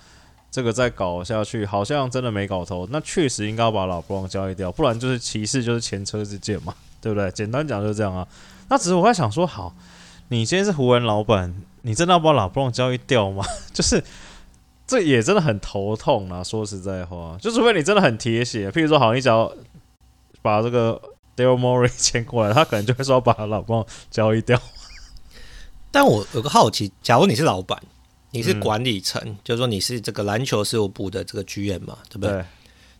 [0.50, 7.30] 这个再搞下去，好像真的没搞头，那确实应该要把老布朗交易掉，不然就是骑士就是前车之鉴嘛，对不对？
[7.30, 8.26] 简单讲就是这样啊。
[8.68, 9.74] 那只是我在想说，好，
[10.28, 13.44] 你今天是湖人老板，你真的要把老布朗交易掉吗？
[13.72, 14.02] 就是
[14.86, 16.42] 这也真的很头痛啊！
[16.42, 19.52] 说实在话，就除非你真的很铁血，譬如说，好，你只要
[20.42, 21.00] 把这个
[21.36, 24.60] Daryl Morey 签过来，他可能就会说把老棒交易掉。
[25.90, 27.80] 但我有个好奇，假如你是老板，
[28.30, 32.30] 你是管理层，嗯、就是说你是这个篮球事务部的这个 GM 嘛，对不对？
[32.30, 32.44] 对，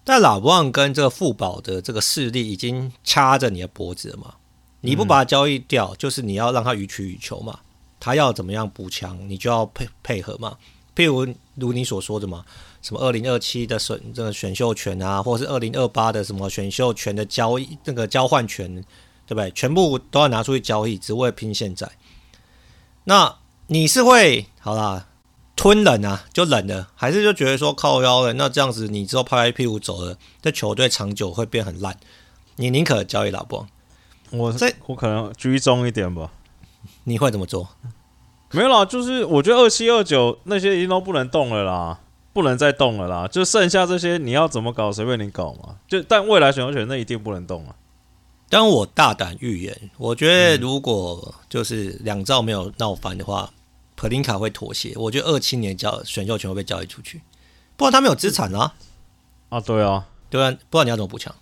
[0.04, 4.34] 但老棒跟这个富宝的这个势力已经掐着你的脖子了嘛，
[4.80, 7.58] 你不把他交易掉，嗯、就是你要让他予取予求嘛，
[7.98, 10.56] 他要怎么样补强，你就要配配合嘛。
[10.94, 12.44] 譬如如你所说的嘛，
[12.82, 18.74] 什么二零二七的选这个选秀权啊，或者是二零二八的什么选秀权的交易，那个交换权，
[19.26, 19.50] 对不对？
[19.50, 21.90] 全部都要拿出去交易，只为拼现在。
[23.04, 25.08] 那你是会好啦，
[25.56, 28.32] 吞冷啊，就冷了，还是就觉得说靠腰了？
[28.34, 31.98] 那这样子你之后拍拍屁股走了，这球队长久会变很烂。
[32.56, 33.66] 你宁可交易老布？
[34.30, 36.32] 我这我可能居中一点吧。
[37.04, 37.68] 你会怎么做？
[38.54, 41.98] 没有啦，就是我觉得二七二九那些已经都不能动了啦，
[42.32, 45.76] 不能再动了啦，就剩下这些你要怎么搞随便你搞嘛。
[45.88, 47.74] 就但未来选秀权那一定不能动啊。
[48.48, 53.50] 但我大胆预言，我觉得如果就是两兆没有闹翻的话，
[53.96, 54.92] 普林卡会妥协。
[54.96, 57.22] 我觉得二七年交选秀权会被交易出去，
[57.76, 58.74] 不然他没有资产啊。
[59.48, 61.34] 啊，对啊，对啊，不然你要怎么补强？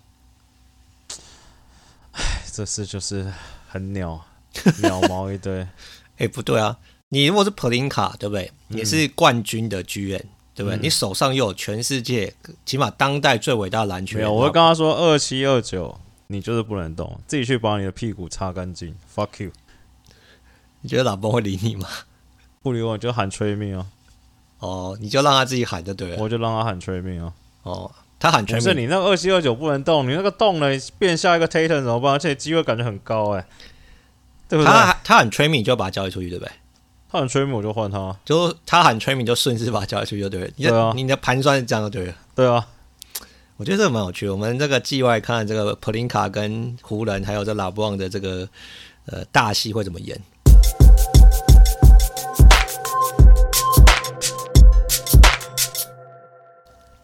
[2.13, 3.31] 唉，这事就是
[3.67, 4.25] 很鸟
[4.81, 5.67] 鸟毛一堆。
[6.17, 6.77] 哎，不对啊。
[7.13, 8.51] 你如果是普林卡，对不对？
[8.69, 10.77] 你是冠军的剧院、嗯、对不对？
[10.77, 12.33] 嗯、你手上又有全世界
[12.65, 14.27] 起码当代最伟大的篮球员。
[14.27, 15.95] 没有，我会跟他说二七二九，
[16.25, 18.95] 你就是不能动，自己去把你的屁股擦干净。
[19.15, 19.51] Fuck you！
[20.81, 21.87] 你觉得老波会理你吗？
[22.63, 23.85] 不理我，就喊催命哦。
[24.57, 26.17] 哦，你就让他自己喊就对了。
[26.17, 27.31] 我就让他喊催命哦。
[27.61, 28.63] 哦，他喊催命。
[28.63, 32.13] 是你那二七二九不能动，你那个动了变下一个 Tatum 怎么办？
[32.13, 33.45] 而且机会感觉很高哎，
[34.49, 34.73] 对不对？
[34.73, 36.51] 他他喊催命就要把他交易出去，对不对？
[37.13, 40.47] 他喊吹米我就换他，就他喊吹米就顺势把他叫出去就对了。
[40.57, 42.15] 对啊，你的盘算是这样就对了。
[42.33, 42.67] 对啊，
[43.55, 44.31] 我觉得这个蛮有趣的。
[44.31, 48.49] 我们这个季外看这个普林卡跟湖人还有这拉布旺的这个
[49.05, 50.19] 呃大戏会怎么演？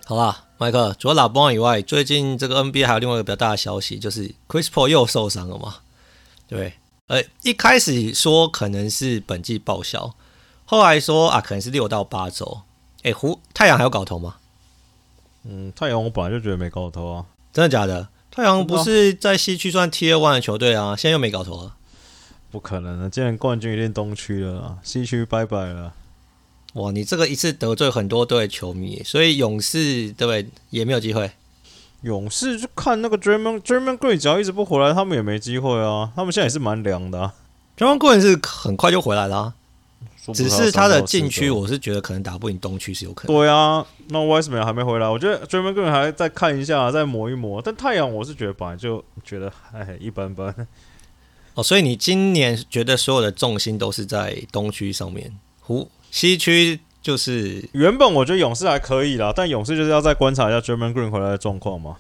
[0.06, 5.76] 好吧，麦克，除了拉布旺以外，最近这个 NBA 还有另外一个比较大的消息，就是 Chris Paul 又受伤了嘛？
[6.48, 6.74] 对。
[7.10, 10.14] 呃，一开始说可能是本季报销，
[10.66, 12.62] 后来说啊，可能是六到八周。
[13.02, 14.36] 哎，湖太阳还有搞头吗？
[15.44, 18.10] 嗯，太阳我本来就觉得没搞头啊，真的假的？
[18.30, 21.76] 太阳不是在西区算 Tier One 的球队啊，现在又没搞头了？
[22.52, 25.94] 不可能的，既然冠军一定东区了啦，西区拜拜了。
[26.74, 31.32] 哇，你这个一次得罪很多队球迷，所以勇士对不对也没有机会。
[32.02, 36.12] 勇士就看那个 Draymond Draymond Green 只要一直不回来，他们也没机会啊。
[36.16, 37.34] 他们现在也是蛮凉的、啊。
[37.78, 39.54] Draymond Green 是很快就回来了、啊，
[40.34, 43.36] 只是他的禁区，我是觉得可能打不赢东区是有可能。
[43.36, 47.62] 对啊，那 Wiseman 还没回来，我觉得 Draymond Green 还再看一下，再磨一磨。
[47.62, 50.56] 但太阳我是觉得本来就觉得哎一般般。
[51.56, 56.80] 哦，所以你今年觉得所有的重心都是在东区上面，湖西区。
[57.02, 61.98] 就是原本我觉得勇士还可以啦，但勇士就是要再观察一下 Draymond Green 回来的状况嘛。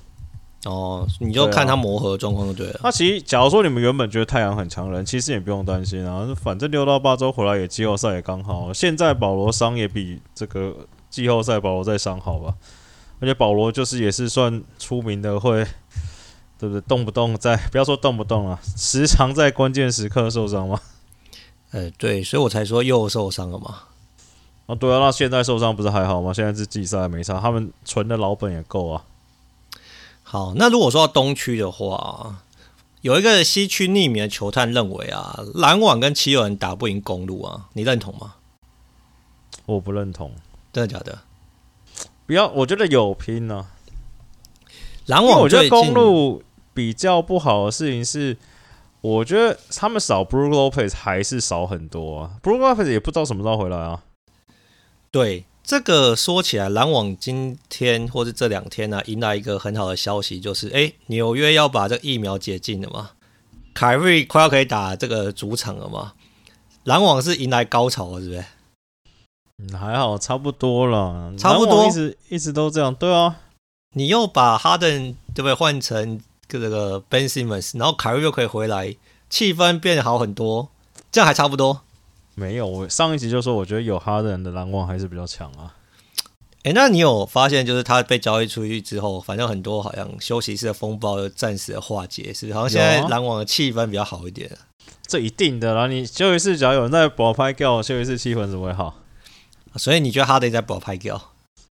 [0.65, 2.81] 哦，你就看他磨合状况就对了。
[2.83, 6.27] 那、啊、其实，假如说你们原本觉得太阳很强人，其实也不用担心啊。
[6.35, 8.73] 反正六到八周回来也季后赛也刚好。
[8.73, 10.75] 现在保罗伤也比这个
[11.09, 12.53] 季后赛保罗再伤好吧？
[13.21, 15.65] 而且保罗就是也是算出名的会，
[16.57, 16.81] 对不对？
[16.81, 20.81] 动不动在不要说动不动啊，时常在关键时刻受伤吗？
[21.71, 23.83] 呃，对，所以我才说又受伤了嘛。
[24.69, 26.31] 啊，对啊，那现在受伤不是还好吗？
[26.31, 29.03] 现在是季赛没差，他们存的老本也够啊。
[30.21, 32.43] 好，那如果说到东区的话，
[33.01, 38.35] 有一个西区匿名的球探认为啊，篮网跟七六人打不赢公路啊，你认同吗？
[39.65, 40.33] 我不认同，
[40.71, 41.17] 真的假的？
[42.27, 43.73] 不要，我觉得有拼呢、啊。
[45.07, 46.43] 篮网，我觉得公路
[46.75, 48.37] 比较不好的事情是，
[49.01, 52.33] 我觉得他们少 Brook Lopez 还是少很多啊。
[52.43, 54.03] Brook Lopez 也不知道什么时候回来啊。
[55.11, 63.11] 对这个说起来，篮网今天或是这两天呢、啊，迎来一个很好的消息，就是哎，纽约要把这个疫苗解禁了嘛，
[63.73, 66.13] 凯瑞快要可以打这个主场了嘛，
[66.83, 68.45] 篮网是迎来高潮了，是不是？
[69.61, 73.37] 嗯，还好，差不多了，差不多，一直一直都这样，对啊。
[73.93, 78.95] 你又把哈登对不对换成这个 Ben Simmons，然后凯瑞又可以回来，
[79.29, 80.69] 气氛变好很多，
[81.11, 81.81] 这样还差不多。
[82.35, 85.75] 没有，我上一集就说，我觉得有哈登的篮网还是比较强啊。
[86.63, 94.51] 哎，那你有发现，就是他被交易出去之后，反正很多好像休息室的风暴又暂时的化解，是好像现在篮网的气氛比较好一点。
[95.07, 98.95] 这一定的啦，你休息室只要有人在保拍掉，休息室气氛怎么会好？
[99.75, 101.31] 所以你觉得哈登在保拍掉？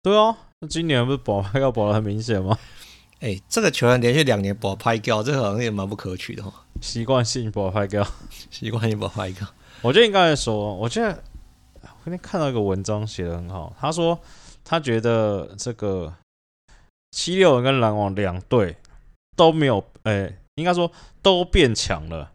[0.03, 2.59] 对啊，那今年不是保拍掉保的很明显吗？
[3.21, 6.53] 哎、欸，这个球员连续两年保拍掉，这个好像也蛮不可取的哦。
[6.81, 8.07] 习惯性保拍掉，
[8.51, 9.47] 习惯性保拍掉。
[9.83, 11.09] 我觉得应该说，我觉得
[11.83, 14.19] 我今天看到一个文章写的很好，他说
[14.63, 16.13] 他觉得这个
[17.13, 18.77] 七六人跟篮网两队
[19.37, 20.91] 都没有，哎、欸，应该说
[21.23, 22.31] 都变强了，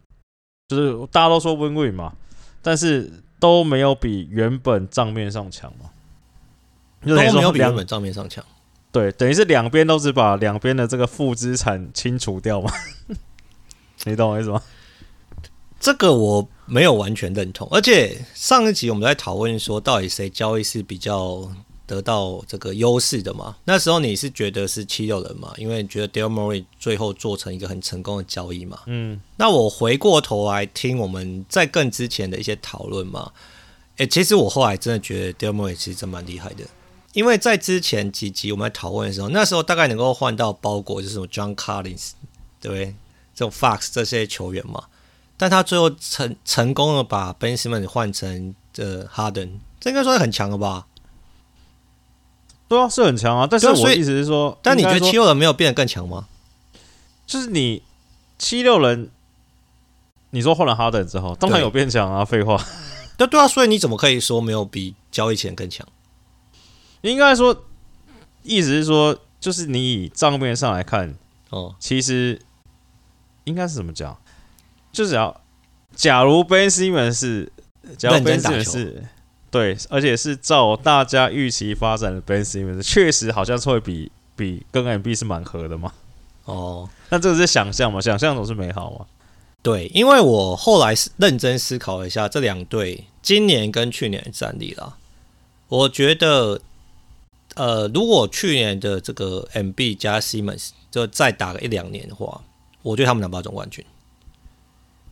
[0.67, 2.13] 就是大家都说 win win 嘛，
[2.61, 5.91] 但是都没有比原本账面上强嘛，
[7.05, 8.43] 都没有比原本账面上强。
[8.91, 12.71] 对，等于是两边都是把两边的这个负资产清除掉嘛，
[14.05, 14.61] 你懂我意思吗？
[15.79, 21.47] 这个我没有完全认同，而且上一集我们在讨论说，到底谁交易是比较
[21.85, 23.55] 得到这个优势的嘛？
[23.65, 25.53] 那时候你是觉得是七六人嘛？
[25.57, 28.79] 因为你觉得 Daryl Morey 最后做成一个很成功的交易嘛？
[28.87, 33.31] 嗯，那我回过头来听我们在更之前的一些讨论嘛，
[33.97, 36.63] 诶，其实我后来真的觉得 Daryl Morey 其实真蛮厉害的。
[37.13, 42.11] 因为在之前几集我们在讨论的时候，那时候大概能够换到包裹就是什么 John Collins，
[42.59, 42.95] 对不对？
[43.33, 44.83] 这种 Fox 这些球员嘛，
[45.37, 50.87] 但他最后成成功的把 Ben Simmons 换成这 Harden，这应该算很强了吧？
[52.67, 53.47] 对啊，是很强啊。
[53.49, 56.27] 但是我的意思是说，但你觉得七六人没有变得更强吗？
[57.27, 57.83] 就是你
[58.37, 59.11] 七六人，
[60.31, 62.23] 你说换了 Harden 之后，当然有变强啊。
[62.23, 62.63] 废话，
[63.17, 65.87] 对对啊，所以你怎么可以说没有比交易前更强？
[67.01, 67.65] 应该说，
[68.41, 71.15] 意思是说，就是你以账面上来看，
[71.51, 72.41] 哦，其实
[73.43, 74.17] 应该是怎么讲？
[74.95, 75.41] 就是要，
[75.93, 77.51] 假如 Ben Simmons 是，
[77.97, 79.03] 假如 Ben Simmons 是，
[79.51, 85.91] 对，而且是照大家预期发展的 Ben Simmons，确实好像是会比比跟 MB 是蛮合的嘛。
[86.45, 87.99] 哦，那这个是想象嘛？
[87.99, 89.05] 想象总是美好嘛？
[89.61, 94.95] 对，因为我后来是认真思考了一下这两队今年跟去年的战力啦，
[95.67, 96.61] 我觉得。
[97.55, 102.41] 呃，如果去年的这个 MB 加 Simmons 就再打个一两年的话，
[102.81, 103.85] 我觉得他们拿不到总冠军。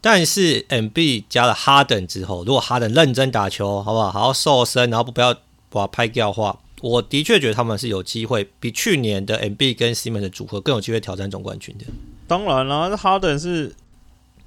[0.06, 4.12] 但是 MB 加了哈登之后，如果哈登认真打球，好不好？
[4.12, 5.34] 好好瘦身，然后不要
[5.70, 11.86] 把他拍掉的话，我的确觉得他们是有机会比去年的 MB 跟 Simmons 的组合更有机会挑战总冠军的。
[12.28, 13.74] 当然啦，哈登是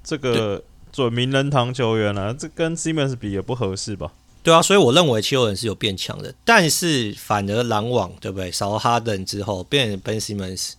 [0.03, 4.13] 这个准名人堂球员啊，这跟 Simmons 比也不合适吧？
[4.43, 8.51] 对啊，所以我认为七六人是有变强的，但是反而篮网对不对？
[8.51, 10.73] 少了哈登之后，变成 Ben Simmons，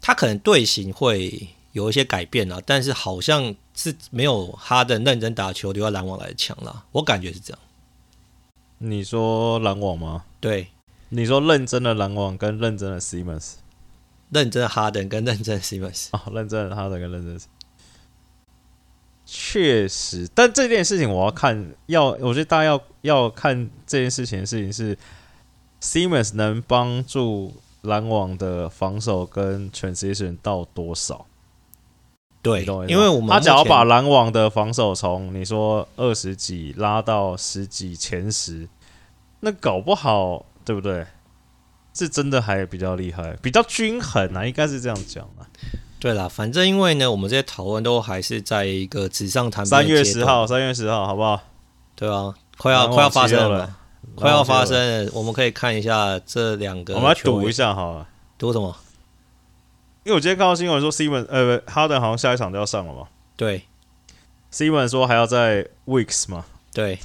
[0.00, 7.58] 他可能队形会有一些改变了，但是好像是没有哈登认真打球留在篮网来的强啦，我感觉是这样。
[8.78, 10.24] 你说篮网吗？
[10.40, 10.68] 对，
[11.10, 13.54] 你说认真的篮网跟认真的 Simmons，
[14.30, 17.40] 认真的哈登跟认真的 Simmons 啊、哦，认真的哈登跟认真的。
[19.24, 24.98] 确实，但这件事情我要看，要我觉得大家要要看这件事情的事情是
[25.80, 31.24] ，Simmons 能帮助篮网的防守跟 transition 到多少？
[32.42, 38.68] 对，因为我们他只要把篮网的防守从你说二十几拉到十几前十，
[39.40, 41.06] 那搞不好对不对？
[41.94, 45.44] 是真的还比较厉害，比较均衡啊，应该是这样讲啊。
[46.00, 49.70] 对啦，反正因为呢，我们这些讨论都还是在一个纸上谈兵。
[49.70, 51.38] 三月十号，三月十号，好不好？
[51.94, 53.76] 对啊，快要快要发生了，
[54.16, 55.10] 快要发生了。
[55.14, 58.08] 我们可以看一下这两个，我们来赌一下好了。
[58.38, 58.74] 赌什么？
[60.04, 63.08] 因为我今天看到新闻说，Simmons 呃，哈登好像下一场就要上了嘛。
[63.36, 63.64] 对
[64.52, 66.44] ，Simmons 说还要在 Weeks 嘛。
[66.72, 66.98] 对，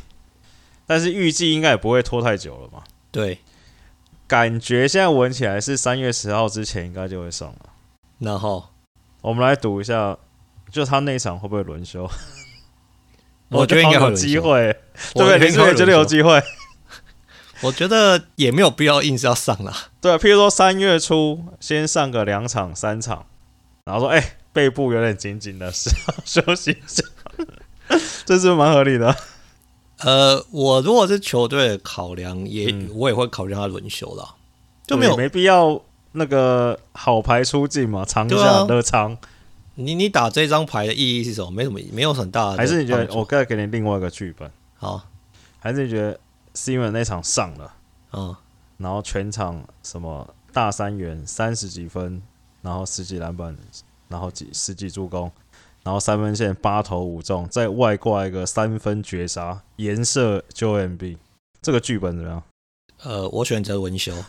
[0.85, 2.83] 但是预计应该也不会拖太久了嘛。
[3.11, 3.39] 对，
[4.27, 7.69] 感觉现在闻起来是三月十号之前应该就会上了。
[8.19, 8.67] 然后。
[9.19, 10.15] 我们来赌一下，
[10.71, 12.09] 就他那一场会不会轮休？
[13.49, 14.71] 我觉得应该有机会，
[15.15, 15.39] 对不对？
[15.39, 16.41] 你是不是觉得有机会？
[17.61, 19.73] 我觉得也没有必要硬是要上了。
[19.99, 23.25] 对，譬如说三月初先上个两场、三场，
[23.85, 27.03] 然后说：“哎、欸，背部有点紧紧的，是要休息一下。
[28.25, 29.15] ”这是蛮合理的。
[29.99, 34.35] 呃，我如果是球队的考量，也、嗯、我也会考虑他轮休了，
[34.85, 35.81] 就没有没必要。
[36.13, 39.13] 那个好牌出尽嘛，长下的长。
[39.13, 39.19] 啊、
[39.75, 41.51] 你你打这张牌的意义是什么？
[41.51, 42.57] 没什么，没有很大的。
[42.57, 44.49] 还是你觉得我该给你另外一个剧本？
[44.77, 45.03] 好，
[45.59, 46.19] 还是你觉得
[46.57, 47.73] Simmons 那场上了，
[48.13, 48.35] 嗯，
[48.77, 52.19] 然后全场什么大三元三十几分，
[52.63, 53.55] 然后十几篮板，
[54.07, 55.31] 然后几十几助攻，
[55.83, 61.17] 然后三分线八投五中，再外挂一个三分绝杀，颜色就 MB
[61.61, 62.43] 这个剧本怎么样？
[63.03, 64.11] 呃，我选择文修。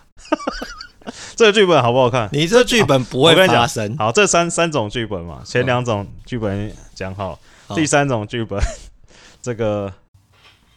[1.34, 2.28] 这个剧本好不好看？
[2.32, 3.96] 你这剧本不会发生。
[3.96, 7.38] 好，这三三种剧本嘛，前两种剧本讲好，
[7.74, 8.60] 第三种剧本
[9.40, 9.90] 这个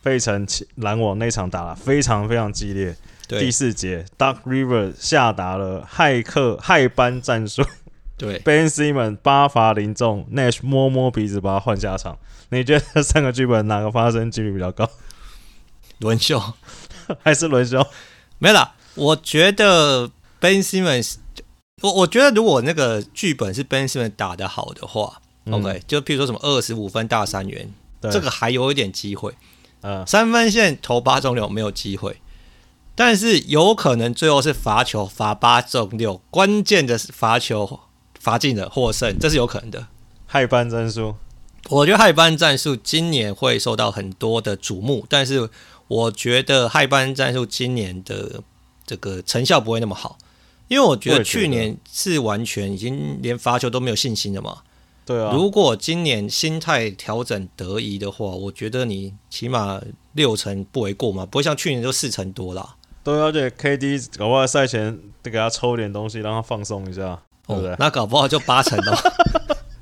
[0.01, 2.95] 费城篮网那场打了非常非常激烈。
[3.27, 7.63] 第四节，Duck Rivers 下达了骇客骇班战术。
[8.17, 12.19] 对，Ben Simmons 八罚零中，Nash 摸摸鼻子把他换下场。
[12.49, 14.89] 你觉得这三个剧本哪个发生几率比较高？
[15.99, 16.41] 轮休
[17.23, 17.87] 还是轮休？
[18.37, 18.73] 没了。
[18.95, 21.15] 我觉得 Ben Simmons，
[21.81, 27.71] 我我觉得如果那个剧本是 Ben Simmons 打得好的话、嗯、，OK，就譬如说什么二十五分大三元，
[28.01, 29.33] 这个还有一点机会。
[29.81, 32.17] 嗯，三分线投八中六没有机会。
[32.93, 37.79] 但是有可能最后是罚球罚八中六，关键的罚球
[38.19, 39.87] 罚进了获胜，这是有可能的。
[40.27, 41.15] 害班战术，
[41.69, 45.49] 我觉得害班战术今年会受到很多的瞩目，但是
[45.87, 48.43] 我觉得害班战术今年的
[48.85, 50.17] 这个成效不会那么好，
[50.67, 54.59] 因为我觉得去年是完全已经连罚球都没有信心了嘛。
[55.05, 59.81] 对啊，如果今年心态调整得宜的话，我觉得你起码
[60.13, 62.75] 六成不为过嘛，不会像去年就四成多啦。
[63.03, 67.71] 对，而且 KD 搞不好赛前得给他抽点东西，让他放松一下，对不对？
[67.71, 68.97] 哦、那搞不好就八成了。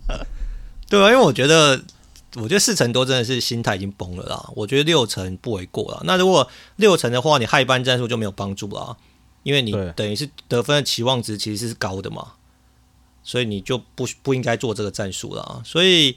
[0.89, 1.82] 对啊，因为我觉得，
[2.38, 4.49] 我觉得四成多真的是心态已经崩了啦。
[4.55, 6.01] 我觉得六成不为过了。
[6.05, 8.95] 那如果六成的话，你害班战术就没有帮助了，
[9.43, 12.26] 因为你等于是得分的期望值其实是高的嘛，
[13.24, 15.61] 所以你就不不应该做这个战术了。
[15.63, 16.15] 所以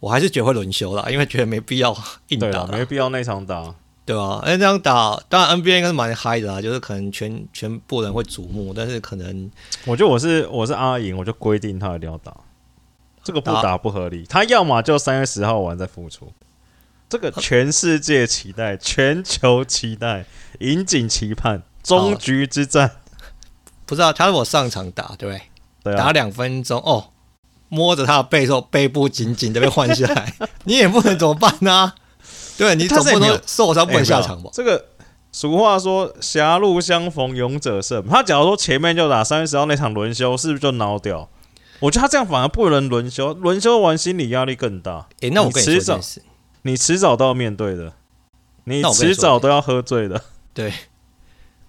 [0.00, 1.96] 我还是觉得会轮休了，因为觉得没必要
[2.28, 3.74] 硬打，没必要那场打。
[4.04, 9.50] 对啊，哎，这样打，当然 NBA 应该是蛮嗨的啊，就是可能全全部人会瞩目，但是可能，
[9.84, 12.32] 我觉得我是我是阿银，我就规定他一定要打，
[13.24, 14.24] 这个不打不合理。
[14.28, 16.32] 他要么就三月十号完再复出，
[17.08, 20.24] 这个全世界期待，全球期待，
[20.60, 22.98] 引颈期盼，终局之战。
[23.86, 25.42] 不知道他如果上场打，对不对？
[25.86, 27.10] 对啊，打两分钟哦，
[27.68, 30.34] 摸着他的背后背部紧紧的被换下来，
[30.64, 31.94] 你也不能怎么办呢、啊？
[32.58, 34.50] 对，你总不能受伤不能下场吧？
[34.52, 34.86] 这个
[35.30, 38.02] 俗话说“狭路相逢勇者胜”。
[38.08, 41.28] 他假如说前面就打三月十号那场轮休，是不是就孬掉？
[41.80, 45.06] 我觉得他这样反而不能轮休，轮休完心理压力更大。
[45.20, 46.00] 诶，那我跟你说迟早，
[46.62, 47.92] 你迟早都要面对的，
[48.64, 50.22] 你迟早都要喝醉的。
[50.54, 50.72] 对，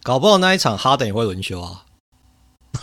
[0.01, 1.83] 搞不好那一场哈登也会轮休啊。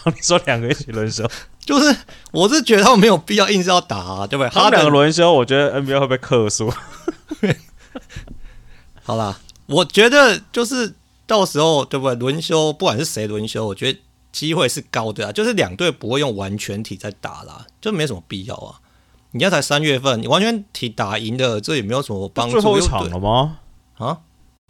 [0.07, 1.29] 你说两个一起轮休，
[1.61, 1.97] 就是
[2.33, 4.51] 我是觉得他们没有必要硬是要打啊，对不对？
[4.51, 6.73] 他们两个轮休，我觉得 NBA 会被克数。
[9.03, 10.95] 好啦，我觉得就是
[11.27, 12.15] 到时候对不对？
[12.15, 13.99] 轮休，不管是谁轮休，我觉得
[14.33, 15.33] 机会是高的啊。
[15.33, 18.81] 就是两队不会用完全体在打啦，就没什么必要啊。
[19.33, 22.53] 你要才三月份，你完全体打赢的，这也没有什么帮助。
[22.53, 23.59] 最后一场了吗？
[23.99, 24.19] 啊？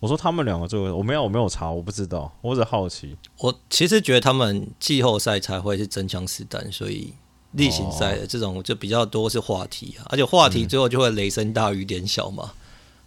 [0.04, 3.16] 我说他们两个最后，我没有，我没有查，我不知道，我只好奇。
[3.38, 7.14] 我其实觉得他们季后赛才会是真枪实弹，所以
[7.52, 12.50] 例行赛的这种就比较多是话题啊，而且话题最后就会雷声大雨点小嘛。
[12.52, 12.56] 嗯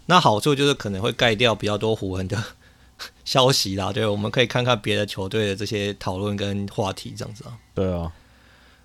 [0.09, 2.41] 那好处就是可能会盖掉比较多湖人的
[3.25, 7.59] 消息啦，对，我们可以看看别的球队的这些讨论跟话题这样子啊。
[7.75, 8.11] 对啊，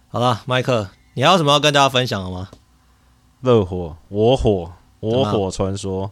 [0.08, 2.50] 好了，麦克，你还有什么要跟大家分享的吗？
[3.40, 6.10] 热火，我火，我火传说，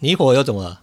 [0.00, 0.80] 你火又怎么了？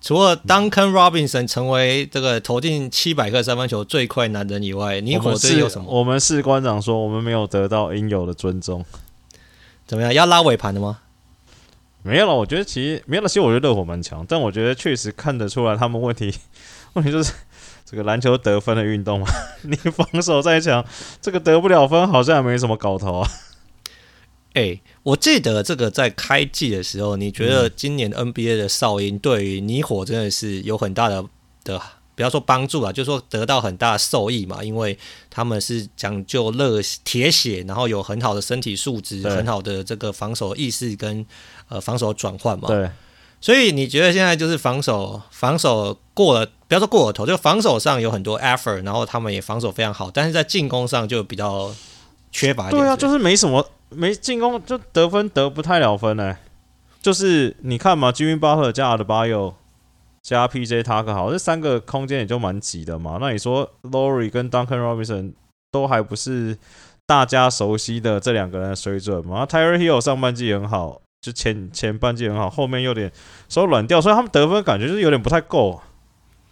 [0.00, 5.90] 除了 Duncan Robinson 成为这个投进七百个三分球最快男人以外，你火这有什么？
[5.90, 8.84] 我们士官长说我们没有得到应有的尊重，
[9.86, 10.14] 怎么样？
[10.14, 11.00] 要拉尾盘的吗？
[12.02, 13.28] 没有了，我觉得其实没有了。
[13.28, 16.32] 其实我觉得热火蛮强，但我觉得确实看得出来他们问题。
[16.92, 17.32] 问题就是
[17.84, 19.26] 这个篮球得分的运动嘛，
[19.62, 20.84] 你防守再强，
[21.20, 23.30] 这个得不了分，好像也没什么搞头啊。
[24.54, 31.24] 哎、我记得这个在开季的时候，你觉得今年 NBA 的哨音对于你火真的是有很大的
[31.62, 31.80] 的，
[32.16, 34.98] 不要说帮助啊，就是说得到很大的受益嘛，因为
[35.30, 41.24] 他们是讲究热铁血，然后有很好的身体素质，很好的这个防守意识跟。
[41.68, 42.88] 呃，防守转换嘛，对，
[43.40, 51.74] 所以你觉得现在就是防守，防守过了，不要说过了头，就防守上有很多 effort，然后他们也防守非常好，但是在进攻上就比较
[52.30, 52.80] 缺乏一点。
[52.80, 56.36] 对啊，就是没什么，没进攻就得分得不太了分呢、
[57.00, 59.36] 就是你看嘛，Jimmy Butler 加阿德巴约
[60.22, 63.18] 加 PJ 塔克好，这三个空间也就蛮挤的嘛。
[63.20, 65.32] 那你说 Laurie 跟 Duncan Robinson
[65.70, 66.58] 都还不是
[67.06, 71.00] 大家熟悉的这两个人的水准嘛？Tyler Hill 上半季很好。
[71.18, 73.10] 就前前半季很好，后面有点
[73.48, 75.80] 手软掉，所以他们得分感觉就是有点不太够，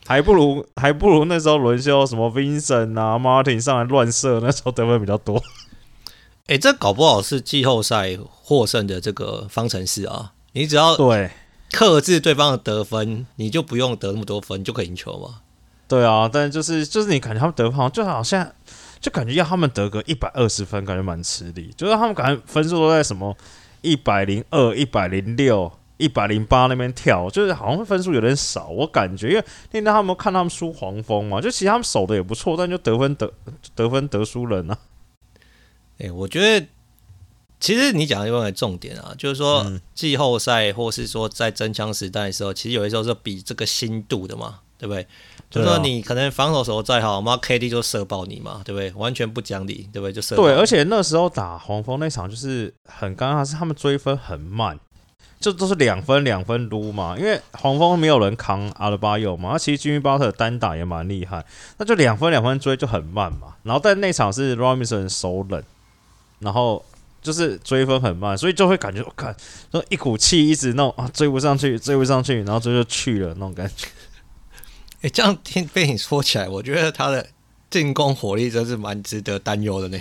[0.05, 5.41] 还不如还不如那时候轮休什么 Vincent 啊 Martin 上来乱射，那时候得分比较多。
[6.47, 10.35] 哎、欸，这搞不好是季后赛获胜的这个方程式啊！
[10.53, 11.31] 你只要对
[11.73, 15.41] 克制对方的得分，你就不用得那么多分，就可以赢球嘛。
[15.89, 18.53] 对啊，但就是就是你感觉他们得分好像就好像
[19.01, 23.35] 就感觉要他们得个一百二十分，感觉蛮吃力，就是他们感觉分数都在什么。
[23.81, 33.33] 一百零二、一百零六、一一百零八那边跳，就是好像分数有点少，我感觉，因为那天他们看他们输黄蜂嘛，就其实他们守的也不错，但就得分得
[33.75, 34.77] 得分得输人啊。
[35.99, 36.67] 哎、欸，我觉得
[37.61, 39.65] 其实你讲的一个重点啊，就是说
[39.95, 45.07] 季后赛或是说在真枪实弹的时候，其实有的时候是比这个心度的嘛，对不对？
[45.49, 48.93] 就是说你可能防守手再好，我们 KD 就射爆你嘛，对不对？
[48.95, 50.13] 完全不讲理，对不对？
[50.13, 50.43] 就射爆。
[50.43, 54.79] 对，而且那时候打黄蜂那场就是很尴尬，是他们追分很慢，
[55.39, 57.17] 就都是两分两分撸嘛。
[57.17, 61.45] 因为黄蜂没有人扛阿德巴约嘛，他其实吉米巴特单打也蛮厉害，
[61.79, 63.55] 那就两分两分追就很慢嘛。
[63.63, 65.63] 然后但那场是 Robinson 手冷。
[66.45, 66.85] 然后
[67.23, 69.35] 就是追分很慢，所以就会感觉我看，
[69.73, 73.89] 说一股气一直弄啊，追不上去，追不上去，然后追就去了那种感觉。
[75.03, 77.27] 哎，这样听被你说起来，我觉得他的
[77.71, 79.99] 进攻火力真是蛮值得担忧的呢。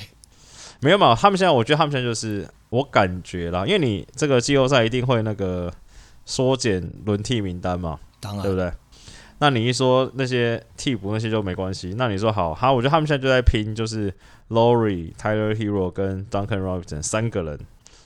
[0.80, 5.74] 没有嘛，他们现在我觉得他们现在就是我感觉啦，因为你这个季后赛一定会那个
[6.26, 8.72] 缩减轮替名单嘛，当然，对不对？
[9.40, 14.14] 那你一说那些替补那些就没关系，那你说好，哈，我觉得他们现在就在拼，就是。
[14.50, 17.60] Lowry、Tyler Herro 跟 Duncan Robinson 三个人，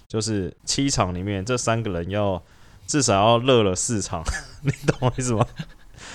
[0.07, 2.41] 就是七场里面这三个人要
[2.85, 4.23] 至少要热了四场，
[4.63, 5.45] 你懂我意思吗？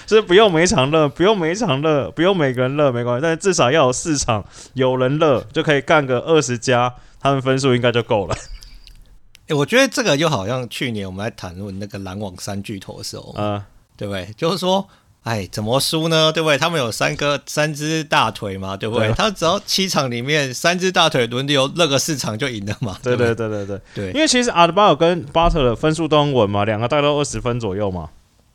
[0.06, 4.42] 就是不用每场热，不用每场热，不用每个人热没关系，但是至少要有四场
[4.72, 8.34] 有人热就可以干个二十加，他们分数应该就够了。
[8.34, 13.62] 哎、欸，我觉得这个就好像去年我们在谈论那个篮网三巨头的时候，嗯，
[13.98, 14.32] 对不对？
[14.34, 14.88] 就是说。
[15.22, 16.32] 哎，怎么输呢？
[16.32, 16.58] 对不对？
[16.58, 19.12] 他们有三个三只大腿嘛，对不对？
[19.12, 22.96] 他只要七场里面三只大腿轮流那个四场就赢了嘛。
[23.02, 24.10] 对对对对对对。
[24.12, 28.08] 因为其实阿德巴尔跟巴特的分数都很稳嘛，两个大概都二十分左右嘛。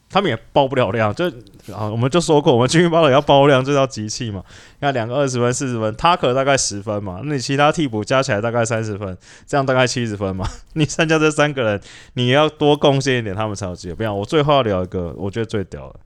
[0.10, 1.26] 他们也爆不了量，就
[1.74, 4.42] 啊，我们就说过，我们军训巴特要爆量就要集气嘛。
[4.80, 7.20] 你看两个二十分、四十分，他可大概十分嘛。
[7.26, 10.48] 那你其他替补加起来大概三十分，这样大概七十分嘛。
[10.74, 11.82] 你参加这三个人，
[12.14, 13.96] 你要多贡献一点，他们才有机会。
[13.96, 16.00] 不要我最后要聊一个，我觉得最屌的。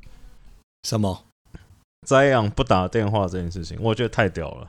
[0.84, 1.26] 什么？
[2.08, 4.68] 摘阳不打电话这件事情，我觉得太屌了。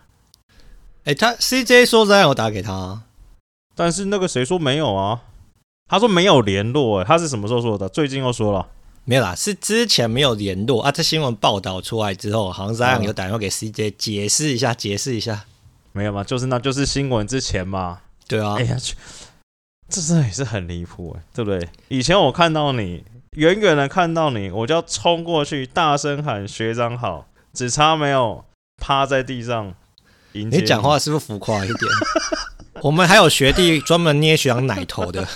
[1.05, 3.03] 哎、欸，他 CJ 说摘阳有打给他，
[3.75, 5.23] 但是那个谁说没有啊？
[5.89, 7.89] 他说没有联络、欸，哎，他是什么时候说的？
[7.89, 8.69] 最近又说了，
[9.05, 10.93] 没有啦，是之前没有联络啊。
[10.93, 15.47] 这新闻报道出来之后，好像摘阳有打电话给 CJ 解释一下，解释一下，
[15.93, 16.23] 没有嘛？
[16.23, 18.01] 就是那就是新闻之前嘛。
[18.29, 18.77] 对啊，哎呀，
[19.89, 21.69] 这真的也是很离谱，哎，对不对？
[21.89, 23.05] 以前我看到你。
[23.37, 28.45] 远远的看到你，我就要冲过去，大声喊学长好，只差没有
[28.77, 29.73] 趴在地上
[30.33, 30.63] 迎接你。
[30.63, 31.91] 你讲话是不是浮夸一点？
[32.85, 35.27] 我们还有学弟专门捏学长奶头的。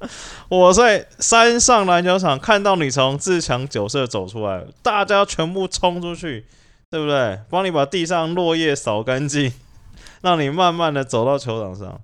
[0.48, 6.46] 我在山上篮球场看到你从自强酒社走出来，大家全部冲出去，
[6.90, 7.38] 对不对？
[7.50, 9.52] 帮你把地上落叶扫干净，
[10.22, 12.00] 让你慢慢的走到球场上。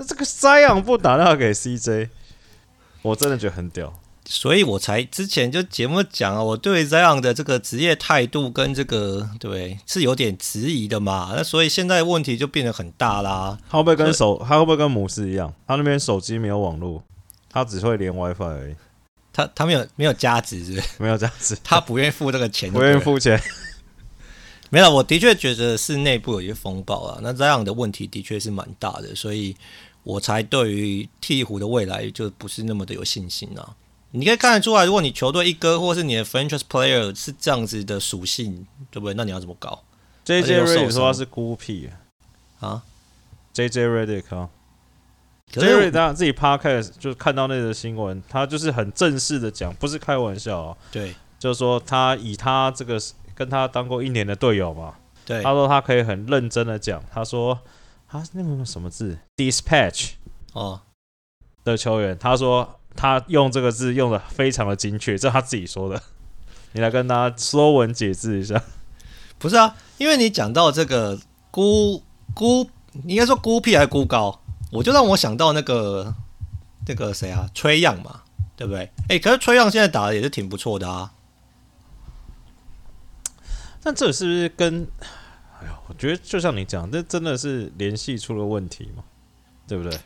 [0.00, 2.08] 那这个摘阳不打电话给 CJ，
[3.02, 4.00] 我真的觉得很屌。
[4.24, 11.34] 所以我才之前就节目讲啊，我对这样的这个职业态度跟这个对是有点质疑的嘛。
[11.36, 13.58] 那所以现在问题就变得很大啦。
[13.68, 14.42] 他会不会跟手？
[14.48, 15.52] 他会不会跟母狮一样？
[15.66, 17.02] 他那边手机没有网络，
[17.50, 18.74] 他只会连 WiFi 而已。
[19.34, 20.82] 他他没有没有加值是？
[20.96, 21.58] 没有加值。
[21.62, 23.38] 他不愿意付这个钱，不愿意付钱。
[24.72, 27.18] 没有，我的确觉得是内部有一些风暴啊。
[27.20, 29.56] 那这样的问题的确是蛮大的，所以
[30.02, 33.76] 我才对于鹈鹕的未来就不是那么的有信心啊。
[34.12, 39.14] 你可以看得出来，如果你球队一哥或是你的 franchise player 是这样子的属性，对不对？
[39.14, 39.84] 那你要怎么搞
[40.24, 41.88] ？J J Redick 说他是孤僻
[42.58, 42.82] 啊
[43.52, 44.48] ，J J Redick 啊
[45.52, 50.76] ，J J Redick 他自己 podcast 就看到那个新闻，他就是很正式的讲，不是开玩笑啊。
[50.90, 53.00] 对，就是说他以他这个
[53.36, 57.56] 跟他当过一年的队友嘛，对，他说他可以很认真的讲，他说
[58.10, 60.12] 他那个什么字，dispatch
[60.52, 60.80] 哦
[61.62, 62.76] 的球员，他说。
[62.96, 66.02] 他用这个字用的非常的精确，这是他自己说的。
[66.72, 68.60] 你来跟大家说文解字一下。
[69.38, 71.16] 不是啊，因为你讲到这个
[71.52, 72.02] 孤
[72.34, 72.68] 孤，
[73.04, 74.42] 应该说孤僻还是孤高，
[74.72, 76.12] 我就让我想到那个
[76.88, 78.22] 那个谁啊，崔样嘛，
[78.56, 78.80] 对不对？
[79.02, 81.12] 哎、欸，可是崔样现在打的也是挺不错的啊。
[83.84, 84.88] 但这是不是跟……
[85.60, 89.04] 哎呀，我觉得就像你讲，这真的是联系出了问题嘛，
[89.68, 89.98] 对不对？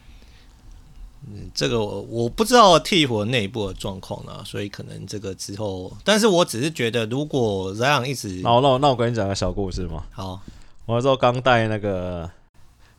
[1.26, 10.04] 嗯，这个我我不知道鵜鹕内部的状况呢，所以可能这个之后，但是我只是觉得，如果这样一直，那我那我那我跟你讲个小故事嘛。
[10.10, 10.38] 好，
[10.84, 12.30] 我那时候刚带那个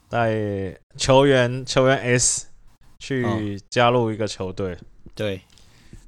[0.09, 0.33] 带
[0.97, 2.47] 球员球员 S
[2.97, 4.77] 去加入一个球队，哦，
[5.13, 5.41] 对，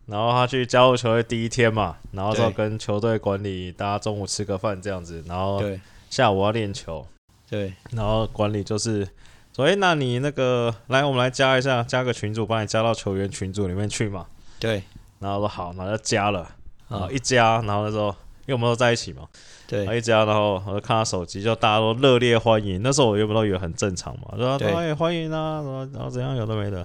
[0.08, 5.62] 然后他去加入球队第一天嘛，然后说跟球队管理大家中午吃个饭这样子，然后
[6.10, 7.06] 下午要练球，
[7.50, 9.08] 对，然后管理就是。
[9.54, 14.28] 所以，那你那个来，我们来加一下，加个群主，把你加到球员群组里面去嘛。
[14.60, 14.84] 对。
[15.18, 16.48] 然后说好，然后就加了，
[16.88, 18.10] 然后一加，然后那时候
[18.46, 19.28] 因为我们都在一起嘛，
[19.66, 22.80] 对，然后一加，然后我就看他手机，就大家都热烈欢迎。
[22.84, 26.78] 那时候我原本都以为很正常嘛，说对，欢迎啊，然后怎样有的没的，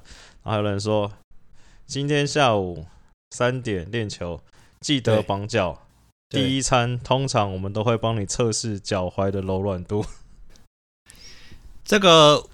[0.42, 1.12] 然后有人说
[1.84, 2.86] 今天下午
[3.32, 4.40] 三点练球，
[4.80, 5.81] 记得绑脚。
[6.32, 10.04] 第一餐通常我们都会帮你测试脚踝的柔软度。
[11.84, 12.46] 这个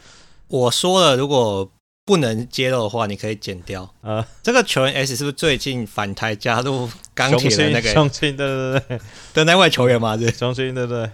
[0.49, 1.71] 我说了，如果
[2.05, 3.83] 不能接露的话，你可以剪掉。
[4.01, 7.93] 啊、呃，这个球员 S 是不是最近反台加入钢铁的那个？
[7.93, 9.01] 雄心，对对对，
[9.35, 10.17] 的那位球员吗？
[10.17, 11.11] 对，雄心，对对。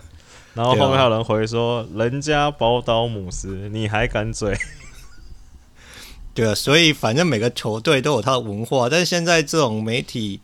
[0.55, 4.57] 然后后面还有人回说：“啊、人家宝岛姆斯，你还敢嘴？”
[6.33, 10.41] 对啊，所以反正每个球队都有他的文化，但是现在这种媒体。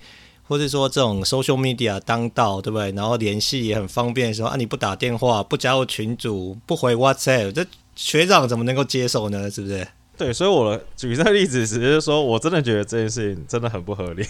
[0.50, 2.90] 或者说这种 social media 当道，对不对？
[2.90, 9.48] 然后联系也很方便，说啊你不打电话，不加入群组，不回 WhatsApp，这学长怎么能够接受呢？
[9.48, 9.86] 是不是？
[10.18, 14.26] 对，所以我举这个例子，只是说我真的觉得这件事情真的很不合理。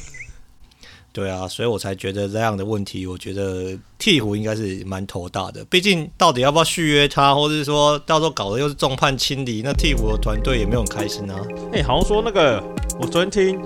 [1.11, 5.65] 对啊，所以我才觉得这样的问题，我觉得鵜鹕应该是蛮头大的。
[5.71, 11.41] 毕竟到底要不要续约他，或者是说到时候搞的又是众叛亲离，那鵜鹕的团队也没有很开心啊。
[11.73, 12.63] 哎、欸，好像说那个，
[13.01, 13.59] 我昨天听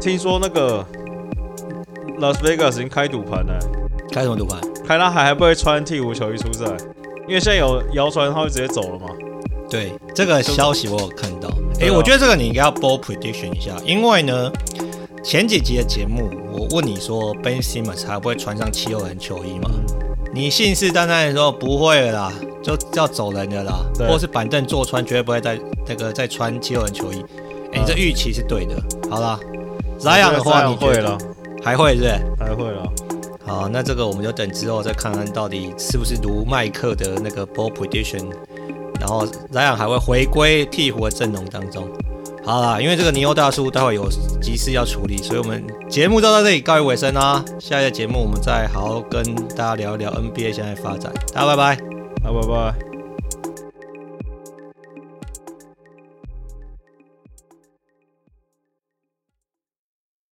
[0.00, 0.84] 听说那个。
[2.20, 3.58] Las Vegas 已经开赌盘了，
[4.12, 4.60] 开什么赌盘？
[4.86, 6.66] 开他还还不会穿鵜鹕球衣出赛，
[7.26, 9.06] 因为现在有谣传他会直接走了嘛。
[9.70, 11.48] 对，这个消息我有看到。
[11.80, 14.52] 哎、欸，我觉得这个你应该要 bold prediction 一下，因为呢，
[15.24, 19.70] 前几集的节目我问你说 Ben Simmons 还不会穿上七六人球衣吗？
[20.34, 27.24] 你信誓旦旦的说不会了啦，就要走人的啦，或是板凳坐穿，绝对不会再那个再穿七六人球衣。
[27.72, 28.74] 哎、欸，你这预期是对的。
[29.08, 29.38] 好啦
[29.98, 31.16] ，Zion 的话你会了。
[31.62, 32.12] 还会是不是？
[32.38, 32.92] 还会了。
[33.46, 38.30] 好，那这个我们就等之后再看看到底是不是如麦克的那个 ball prediction，
[39.00, 41.88] 然后 Zion 还会回归鹈鹕的阵容当中。
[42.44, 44.08] 好啦，因为这个尼欧大叔待会有
[44.40, 47.44] 急事要处理，所以我们节目就到这里告一尾声啦。
[47.58, 49.22] 下一个节目我们再好好跟
[49.56, 51.12] 大家聊一聊 NBA 现在发展。
[51.34, 51.76] 大家拜拜，
[52.22, 52.89] 拜，拜拜。